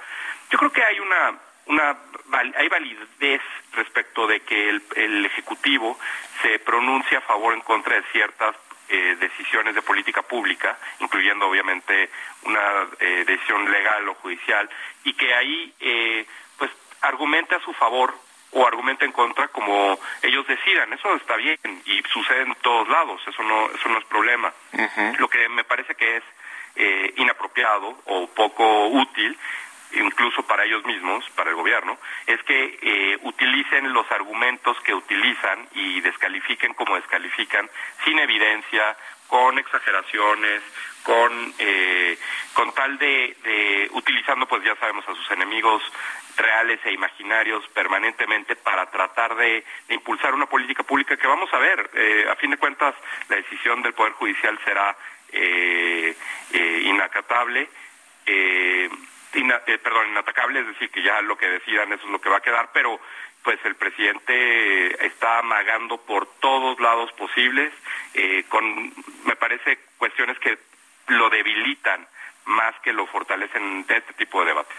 [0.50, 1.34] yo creo que hay una,
[1.66, 1.98] una
[2.56, 3.42] hay validez
[3.74, 5.98] respecto de que el, Ejecutivo
[6.42, 8.56] se pronuncie a favor o en contra de ciertas
[8.90, 12.10] eh, decisiones de política pública, incluyendo obviamente
[12.44, 14.70] una eh, decisión legal o judicial,
[15.04, 16.26] y que ahí eh,
[16.58, 18.14] pues argumente a su favor
[18.52, 20.92] o argumente en contra como ellos decidan.
[20.94, 24.52] Eso está bien y sucede en todos lados, eso no, eso no es problema.
[25.20, 26.24] Lo que me parece que es
[26.76, 29.38] eh, inapropiado o poco útil,
[29.94, 31.98] incluso para ellos mismos, para el gobierno,
[32.28, 37.70] es que eh, utilicen los argumentos que utilizan y descalifiquen como descalifican,
[38.06, 38.96] sin evidencia,
[39.28, 40.62] con exageraciones,
[41.04, 42.18] con, eh,
[42.54, 45.84] con tal de, de, utilizando, pues ya sabemos, a sus enemigos
[46.36, 52.28] reales e imaginarios permanentemente para tratar de, impulsar una política pública que vamos a ver.
[52.32, 52.96] a fin de cuentas,
[53.28, 54.96] la decisión del Poder Judicial será
[55.32, 56.16] eh,
[56.54, 57.70] eh, inacatable,
[58.26, 58.90] eh,
[59.34, 62.38] eh, perdón, inatacable, es decir, que ya lo que decidan eso es lo que va
[62.38, 63.00] a quedar, pero
[63.44, 67.72] pues el presidente está amagando por todos lados posibles,
[68.50, 70.58] con, me parece, cuestiones que
[71.08, 72.06] lo debilitan
[72.46, 74.76] más que lo fortalecen de este tipo de debates.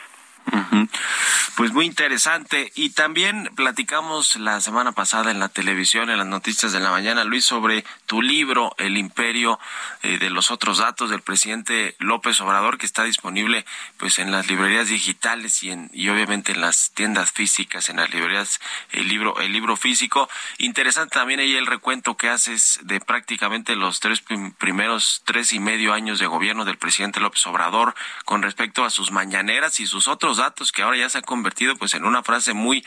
[1.56, 2.72] Pues muy interesante.
[2.74, 7.24] Y también platicamos la semana pasada en la televisión, en las noticias de la mañana,
[7.24, 9.58] Luis, sobre tu libro, El Imperio
[10.02, 13.66] eh, de los otros datos del presidente López Obrador, que está disponible
[13.98, 18.10] pues en las librerías digitales y en y obviamente en las tiendas físicas, en las
[18.10, 18.60] librerías
[18.92, 20.28] el libro el libro físico.
[20.58, 24.22] Interesante también ahí el recuento que haces de prácticamente los tres
[24.58, 29.10] primeros tres y medio años de gobierno del presidente López Obrador con respecto a sus
[29.10, 32.52] mañaneras y sus otros datos que ahora ya se han convertido pues en una frase
[32.52, 32.84] muy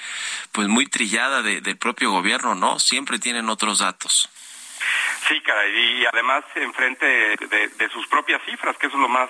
[0.52, 2.80] pues muy trillada de, del propio gobierno, ¿no?
[2.80, 4.30] Siempre tienen otros datos.
[5.28, 9.30] Sí, caray, y además enfrente de, de sus propias cifras, que eso es lo más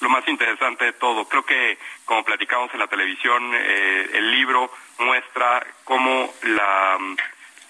[0.00, 1.26] lo más interesante de todo.
[1.28, 6.98] Creo que, como platicamos en la televisión, eh, el libro muestra cómo la,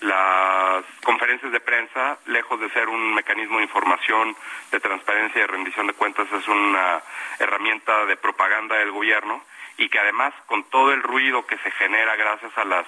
[0.00, 4.36] las conferencias de prensa, lejos de ser un mecanismo de información,
[4.70, 7.02] de transparencia y de rendición de cuentas, es una
[7.38, 9.42] herramienta de propaganda del gobierno
[9.78, 12.86] y que además con todo el ruido que se genera gracias a las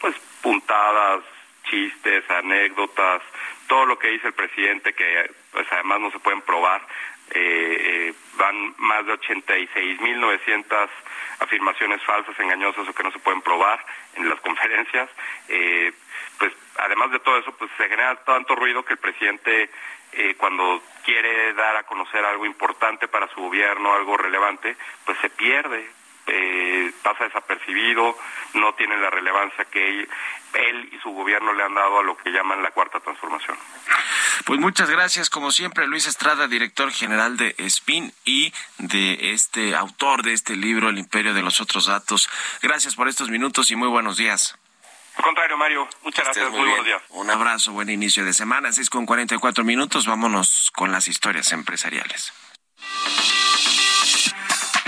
[0.00, 1.22] pues puntadas,
[1.68, 3.22] chistes, anécdotas,
[3.66, 6.80] todo lo que dice el presidente que pues además no se pueden probar,
[7.30, 10.88] eh, eh van más de 86.900
[11.40, 13.84] afirmaciones falsas, engañosas o que no se pueden probar
[14.14, 15.10] en las conferencias.
[15.48, 15.92] Eh,
[16.38, 19.70] pues además de todo eso, pues se genera tanto ruido que el presidente
[20.38, 24.74] cuando quiere dar a conocer algo importante para su gobierno, algo relevante,
[25.04, 25.86] pues se pierde,
[26.28, 28.16] eh, pasa desapercibido,
[28.54, 30.00] no tiene la relevancia que
[30.54, 33.56] él, y su gobierno le han dado a lo que llaman la cuarta transformación.
[34.44, 40.22] Pues muchas gracias, como siempre, Luis Estrada, director general de SPIN y de este autor
[40.22, 42.28] de este libro, El Imperio de los Otros Datos.
[42.62, 44.58] Gracias por estos minutos y muy buenos días.
[45.16, 47.02] Al contrario, Mario, muchas gracias, muy, buenos días.
[47.08, 52.32] Un abrazo, buen inicio de semana, 6 con 44 minutos, vámonos con las historias empresariales.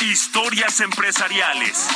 [0.00, 1.88] Historias empresariales.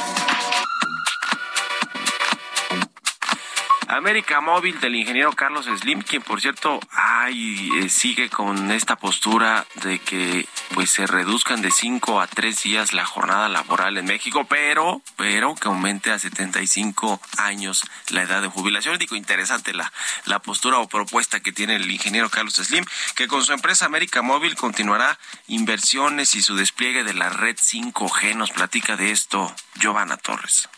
[3.93, 9.67] América Móvil del ingeniero Carlos Slim, quien por cierto ay, eh, sigue con esta postura
[9.83, 14.47] de que pues se reduzcan de cinco a tres días la jornada laboral en México,
[14.49, 18.99] pero, pero que aumente a 75 años la edad de jubilación.
[18.99, 19.93] Digo, interesante la,
[20.25, 24.23] la postura o propuesta que tiene el ingeniero Carlos Slim, que con su empresa América
[24.23, 25.19] Móvil continuará
[25.49, 28.37] inversiones y su despliegue de la red 5G.
[28.37, 30.71] Nos platica de esto Giovanna Torres.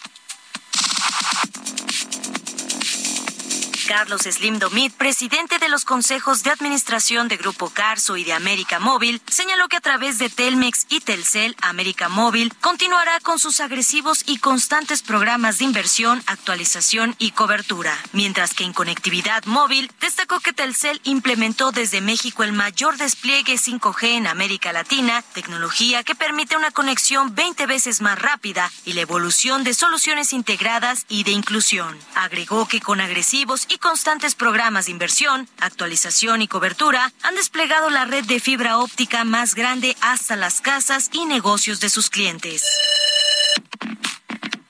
[3.87, 8.79] Carlos Slim Domit, presidente de los consejos de administración de Grupo Carso y de América
[8.79, 14.23] Móvil, señaló que a través de Telmex y Telcel, América Móvil continuará con sus agresivos
[14.27, 17.97] y constantes programas de inversión, actualización y cobertura.
[18.13, 24.17] Mientras que en conectividad móvil, destacó que Telcel implementó desde México el mayor despliegue 5G
[24.17, 29.63] en América Latina, tecnología que permite una conexión 20 veces más rápida y la evolución
[29.63, 31.99] de soluciones integradas y de inclusión.
[32.15, 38.05] Agregó que con agresivos y constantes programas de inversión, actualización y cobertura han desplegado la
[38.05, 42.65] red de fibra óptica más grande hasta las casas y negocios de sus clientes.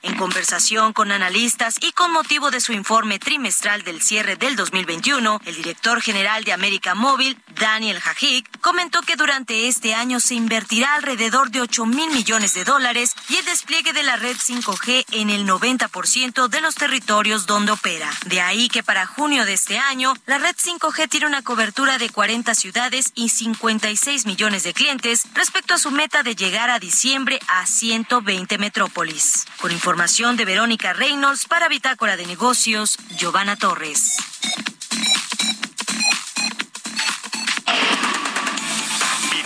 [0.02, 5.40] En conversación con analistas y con motivo de su informe trimestral del cierre del 2021,
[5.46, 10.96] el director general de América Móvil, Daniel Hajik, comentó que durante este año se invertirá
[10.96, 15.30] alrededor de 8 mil millones de dólares y el despliegue de la red 5G en
[15.30, 18.10] el 90% de los territorios donde opera.
[18.26, 22.10] De ahí que para junio de este año, la red 5G tiene una cobertura de
[22.10, 27.40] 40 ciudades y 56 millones de clientes respecto a su meta de llegar a diciembre
[27.48, 29.46] a 120 metrópolis.
[29.58, 34.18] Con información de Verónica Reynolds para Bitácora de Negocios, Giovanna Torres.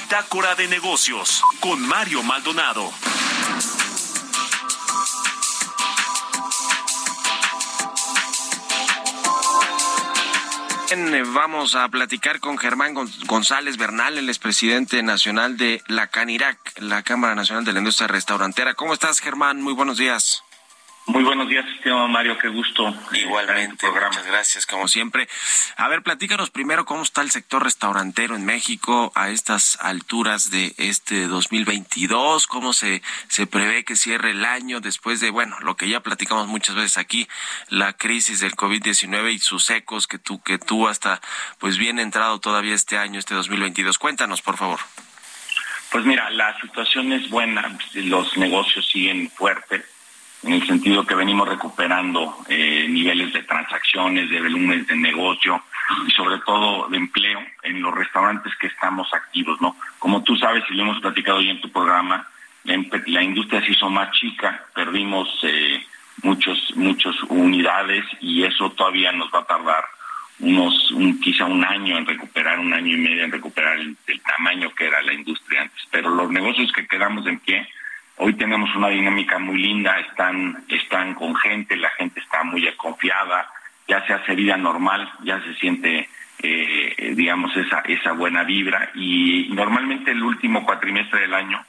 [0.08, 2.90] Bitácora de negocios con Mario Maldonado.
[11.34, 12.94] Vamos a platicar con Germán
[13.26, 18.72] González Bernal, el expresidente nacional de la CANIRAC, la Cámara Nacional de la Industria Restaurantera.
[18.72, 19.60] ¿Cómo estás, Germán?
[19.60, 20.42] Muy buenos días.
[21.08, 22.94] Muy buenos días, estimado Mario, qué gusto.
[23.14, 25.26] Igualmente, muchas gracias, como siempre.
[25.78, 30.74] A ver, platícanos primero cómo está el sector restaurantero en México a estas alturas de
[30.76, 35.88] este 2022, cómo se, se prevé que cierre el año después de, bueno, lo que
[35.88, 37.26] ya platicamos muchas veces aquí,
[37.70, 41.22] la crisis del COVID-19 y sus ecos que tú, que tú hasta,
[41.58, 43.96] pues bien entrado todavía este año, este 2022.
[43.98, 44.80] Cuéntanos, por favor.
[45.90, 49.97] Pues mira, la situación es buena, los negocios siguen fuertes
[50.42, 55.62] en el sentido que venimos recuperando eh, niveles de transacciones, de volúmenes de negocio
[56.06, 59.76] y sobre todo de empleo en los restaurantes que estamos activos, ¿no?
[59.98, 62.26] Como tú sabes y lo hemos platicado hoy en tu programa,
[62.64, 65.84] la, industria se hizo más chica, perdimos eh,
[66.22, 69.84] muchos muchas unidades y eso todavía nos va a tardar
[70.40, 74.70] unos un, quizá un año en recuperar, un año y medio en recuperar el tamaño
[74.74, 75.82] que era la industria antes.
[75.90, 77.66] Pero los negocios que quedamos en pie
[78.20, 83.48] Hoy tenemos una dinámica muy linda, están, están con gente, la gente está muy confiada,
[83.86, 86.08] ya se hace vida normal, ya se siente,
[86.42, 91.64] eh, digamos, esa, esa buena vibra y normalmente el último cuatrimestre del año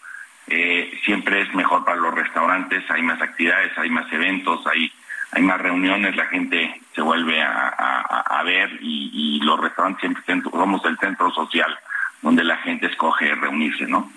[0.48, 4.92] eh, siempre es mejor para los restaurantes, hay más actividades, hay más eventos, hay,
[5.32, 10.98] hay más reuniones, la gente se vuelve a, ver y, los restaurantes siempre somos el
[10.98, 11.78] centro social
[12.22, 14.12] donde la gente escoge reunirse, ¿no?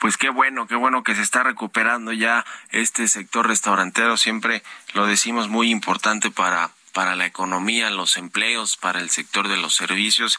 [0.00, 4.16] Pues qué bueno, qué bueno que se está recuperando ya este sector restaurantero.
[4.16, 4.62] Siempre
[4.94, 9.74] lo decimos muy importante para para la economía, los empleos, para el sector de los
[9.74, 10.38] servicios,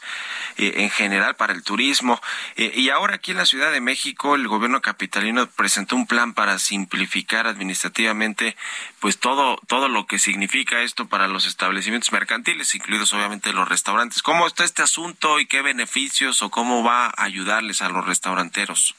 [0.56, 2.20] eh, en general para el turismo.
[2.56, 6.34] Eh, y ahora aquí en la Ciudad de México, el gobierno capitalino presentó un plan
[6.34, 8.56] para simplificar administrativamente,
[8.98, 14.20] pues todo, todo lo que significa esto para los establecimientos mercantiles, incluidos obviamente los restaurantes.
[14.20, 18.96] ¿Cómo está este asunto y qué beneficios o cómo va a ayudarles a los restauranteros?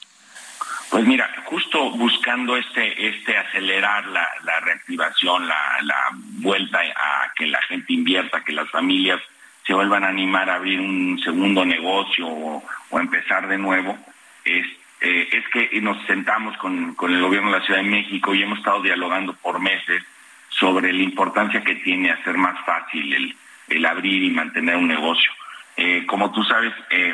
[0.90, 7.46] Pues mira, justo buscando este, este acelerar la, la reactivación, la, la vuelta a que
[7.46, 9.22] la gente invierta, que las familias
[9.66, 12.64] se vuelvan a animar a abrir un segundo negocio o,
[13.00, 13.98] empezar de nuevo,
[14.44, 14.66] es,
[15.02, 18.42] eh, es que nos sentamos con, con el gobierno de la Ciudad de México y
[18.42, 20.04] hemos estado dialogando por meses
[20.50, 23.36] sobre la importancia que tiene hacer más fácil el,
[23.68, 25.32] el abrir y mantener un negocio.
[25.78, 27.14] Eh, como tú sabes, eh,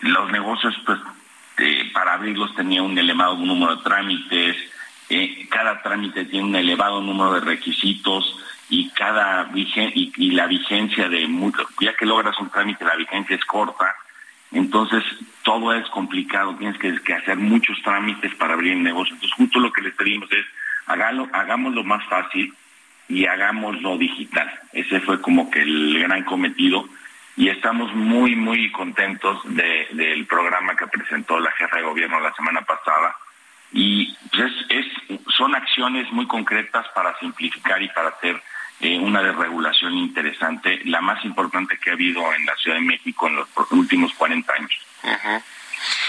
[0.00, 0.98] los negocios pues
[1.52, 4.56] este, para abrirlos tenía un elevado número de trámites,
[5.08, 8.38] eh, cada trámite tiene un elevado número de requisitos
[8.70, 13.36] y cada y, y la vigencia de mucho, ya que logras un trámite la vigencia
[13.36, 13.94] es corta,
[14.52, 15.04] entonces
[15.42, 19.14] todo es complicado, tienes que, hacer muchos trámites para abrir el negocio.
[19.14, 20.44] Entonces, justo lo que les pedimos es,
[20.86, 22.52] hágalo, hagámoslo más fácil
[23.08, 24.50] y hagámoslo digital.
[24.72, 26.86] Ese fue como que el gran cometido
[27.36, 32.62] y estamos muy, muy contentos del programa que presentó la jefa de gobierno la semana
[32.62, 33.16] pasada.
[33.72, 34.86] Y pues es,
[35.36, 38.42] son acciones muy concretas para simplificar y para hacer
[38.80, 43.28] eh, una desregulación interesante, la más importante que ha habido en la Ciudad de México
[43.28, 44.72] en los últimos 40 años.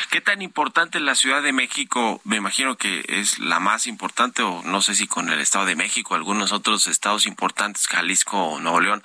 [0.09, 2.21] ¿Qué tan importante es la Ciudad de México?
[2.24, 5.76] Me imagino que es la más importante, o no sé si con el Estado de
[5.76, 9.03] México, algunos otros estados importantes, Jalisco o Nuevo León,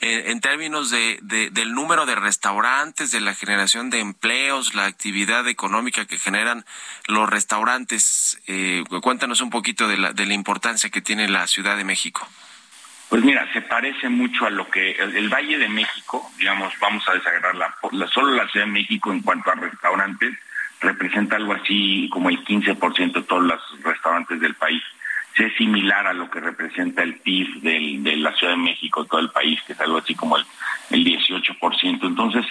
[0.00, 5.48] eh, en términos de, del número de restaurantes, de la generación de empleos, la actividad
[5.48, 6.64] económica que generan
[7.06, 8.38] los restaurantes.
[8.46, 12.28] Eh, cuéntanos un poquito de la, de la importancia que tiene la Ciudad de México.
[13.10, 17.14] Pues mira, se parece mucho a lo que el, Valle de México, digamos, vamos a
[17.14, 17.74] desagregar la,
[18.06, 20.38] solo la Ciudad de México en cuanto a restaurantes,
[20.80, 24.80] representa algo así como el 15% de todos los restaurantes del país.
[25.36, 29.30] Es similar a lo que representa el PIB de la Ciudad de México, todo el
[29.30, 30.44] país, que es algo así como el,
[30.90, 32.06] 18%.
[32.06, 32.46] Entonces,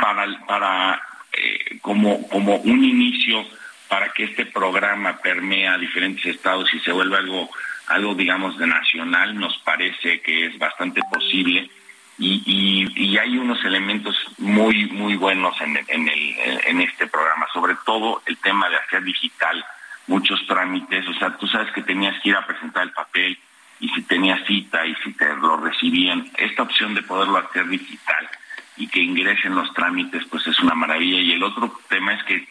[0.00, 1.02] para, para
[1.32, 3.46] eh, como, como un inicio
[3.86, 7.48] para que este programa permea a diferentes estados y se vuelva algo
[7.90, 11.70] algo, digamos, de nacional, nos parece que es bastante posible
[12.18, 16.36] y, y, hay unos elementos muy, muy buenos en, en, el,
[16.66, 19.64] en este programa, sobre todo el tema de hacer digital
[20.06, 23.38] muchos trámites, o sea, tú sabes que tenías que ir a presentar el papel
[23.78, 28.28] y si tenías cita y si te lo recibían, esta opción de poderlo hacer digital
[28.76, 31.20] y que ingresen los trámites, pues es una maravilla.
[31.20, 32.46] Y el otro tema es que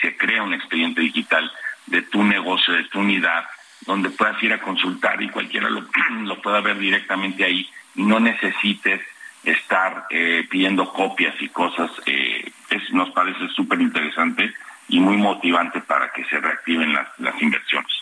[0.00, 1.50] se crea un expediente digital
[1.86, 3.44] de tu negocio, de tu unidad,
[3.86, 5.84] donde puedas ir a consultar y cualquiera lo,
[6.24, 9.00] lo pueda ver directamente ahí no necesites
[9.44, 11.90] estar eh, pidiendo copias y cosas.
[12.06, 12.50] Eh,
[12.92, 14.52] nos parece súper interesante
[14.88, 17.92] y muy motivante para que se reactiven las, las inversiones.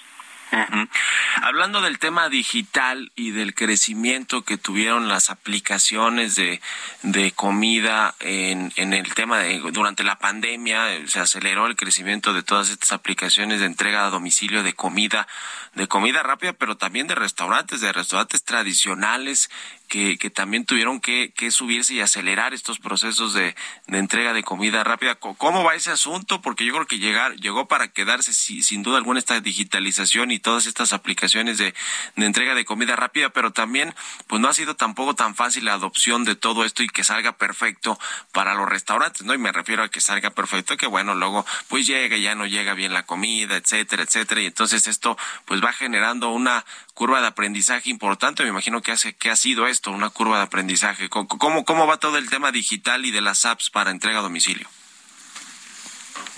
[1.43, 6.61] Hablando del tema digital y del crecimiento que tuvieron las aplicaciones de,
[7.03, 12.43] de comida en, en el tema de durante la pandemia, se aceleró el crecimiento de
[12.43, 15.27] todas estas aplicaciones de entrega a domicilio de comida,
[15.75, 19.51] de comida rápida, pero también de restaurantes, de restaurantes tradicionales
[19.93, 23.55] que, que también tuvieron que, que, subirse y acelerar estos procesos de,
[23.89, 25.17] de, entrega de comida rápida.
[25.17, 26.41] ¿Cómo va ese asunto?
[26.41, 30.65] Porque yo creo que llegar, llegó para quedarse sin duda alguna esta digitalización y todas
[30.65, 31.75] estas aplicaciones de,
[32.17, 33.95] de entrega de comida rápida, pero también
[34.29, 37.33] pues no ha sido tampoco tan fácil la adopción de todo esto y que salga
[37.33, 37.99] perfecto
[38.33, 39.35] para los restaurantes, ¿no?
[39.35, 42.73] Y me refiero a que salga perfecto, que bueno, luego pues llega, ya no llega
[42.73, 46.65] bien la comida, etcétera, etcétera, y entonces esto pues va generando una
[46.95, 50.45] curva de aprendizaje importante, me imagino que hace que ha sido esto una curva de
[50.45, 51.09] aprendizaje.
[51.09, 54.69] ¿Cómo, ¿Cómo va todo el tema digital y de las apps para entrega a domicilio?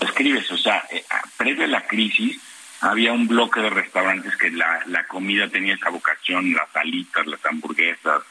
[0.00, 1.04] Escribes, o sea, eh,
[1.36, 2.40] previo a la crisis
[2.80, 7.44] había un bloque de restaurantes que la, la comida tenía esa vocación, las salitas, las
[7.46, 8.22] hamburguesas,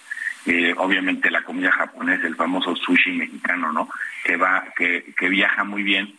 [0.45, 3.89] eh, obviamente la comida japonesa, el famoso sushi mexicano, ¿no?
[4.23, 6.15] Que va, que, que viaja muy bien,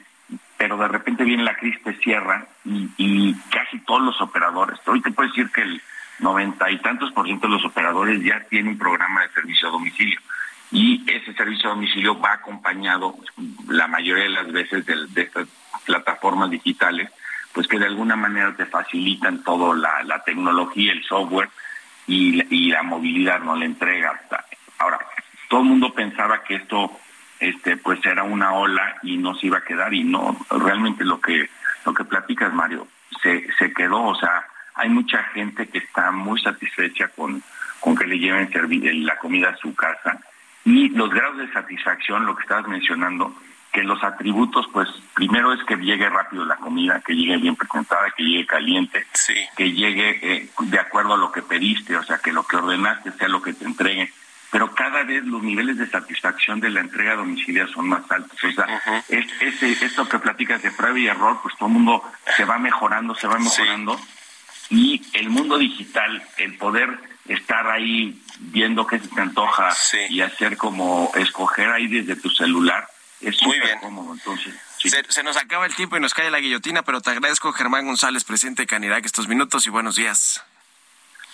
[0.57, 5.01] pero de repente viene la crisis, te cierra y, y casi todos los operadores, hoy
[5.01, 5.83] te puedo decir que el
[6.19, 9.73] noventa y tantos por ciento de los operadores ya tienen un programa de servicio a
[9.73, 10.21] domicilio.
[10.71, 13.17] Y ese servicio a domicilio va acompañado
[13.69, 15.49] la mayoría de las veces de, estas
[15.85, 17.11] plataformas digitales,
[17.53, 21.49] pues que de alguna manera te facilitan todo la, la tecnología, el software
[22.07, 24.21] y, y, la movilidad, no la entrega.
[24.79, 24.99] Ahora,
[25.49, 26.91] todo el mundo pensaba que esto
[27.41, 31.21] este pues era una ola y no se iba a quedar y no, realmente lo
[31.21, 31.51] que
[31.85, 32.89] lo que platicas Mario,
[33.23, 37.43] se, se quedó, o sea, hay mucha gente que está muy satisfecha con,
[37.81, 38.49] con que le lleven
[39.07, 40.21] la comida a su casa.
[40.65, 43.35] Y los grados de satisfacción, lo que estabas mencionando,
[43.73, 48.13] que los atributos, pues primero es que llegue rápido la comida, que llegue bien presentada,
[48.17, 49.05] que llegue caliente,
[49.57, 53.13] que llegue eh, de acuerdo a lo que pediste, o sea, que lo que ordenaste
[53.13, 54.09] sea lo que te entreguen.
[54.51, 58.39] Pero cada vez los niveles de satisfacción de la entrega domiciliaria son más altos.
[58.45, 62.05] O sea, esto que platicas de prueba y error, pues todo el mundo
[62.37, 63.99] se va mejorando, se va mejorando
[64.71, 66.99] y el mundo digital, el poder
[67.29, 69.75] estar ahí viendo qué se te antoja
[70.09, 72.89] y hacer como escoger ahí desde tu celular,
[73.21, 73.79] es muy bien.
[73.79, 74.15] cómodo.
[74.15, 74.55] Entonces,
[75.09, 78.25] se, nos acaba el tiempo y nos cae la guillotina, pero te agradezco, Germán González,
[78.25, 80.45] presidente de Canirac, estos minutos y buenos días.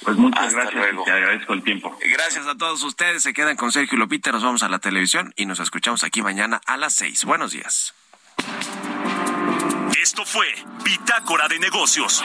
[0.02, 1.98] Pues muchas gracias te agradezco el tiempo.
[2.02, 3.22] Gracias a todos ustedes.
[3.22, 4.32] Se quedan con Sergio Lopita.
[4.32, 7.26] Nos vamos a la televisión y nos escuchamos aquí mañana a las seis.
[7.26, 7.92] Buenos días.
[10.00, 10.46] Esto fue
[10.82, 12.24] Bitácora de Negocios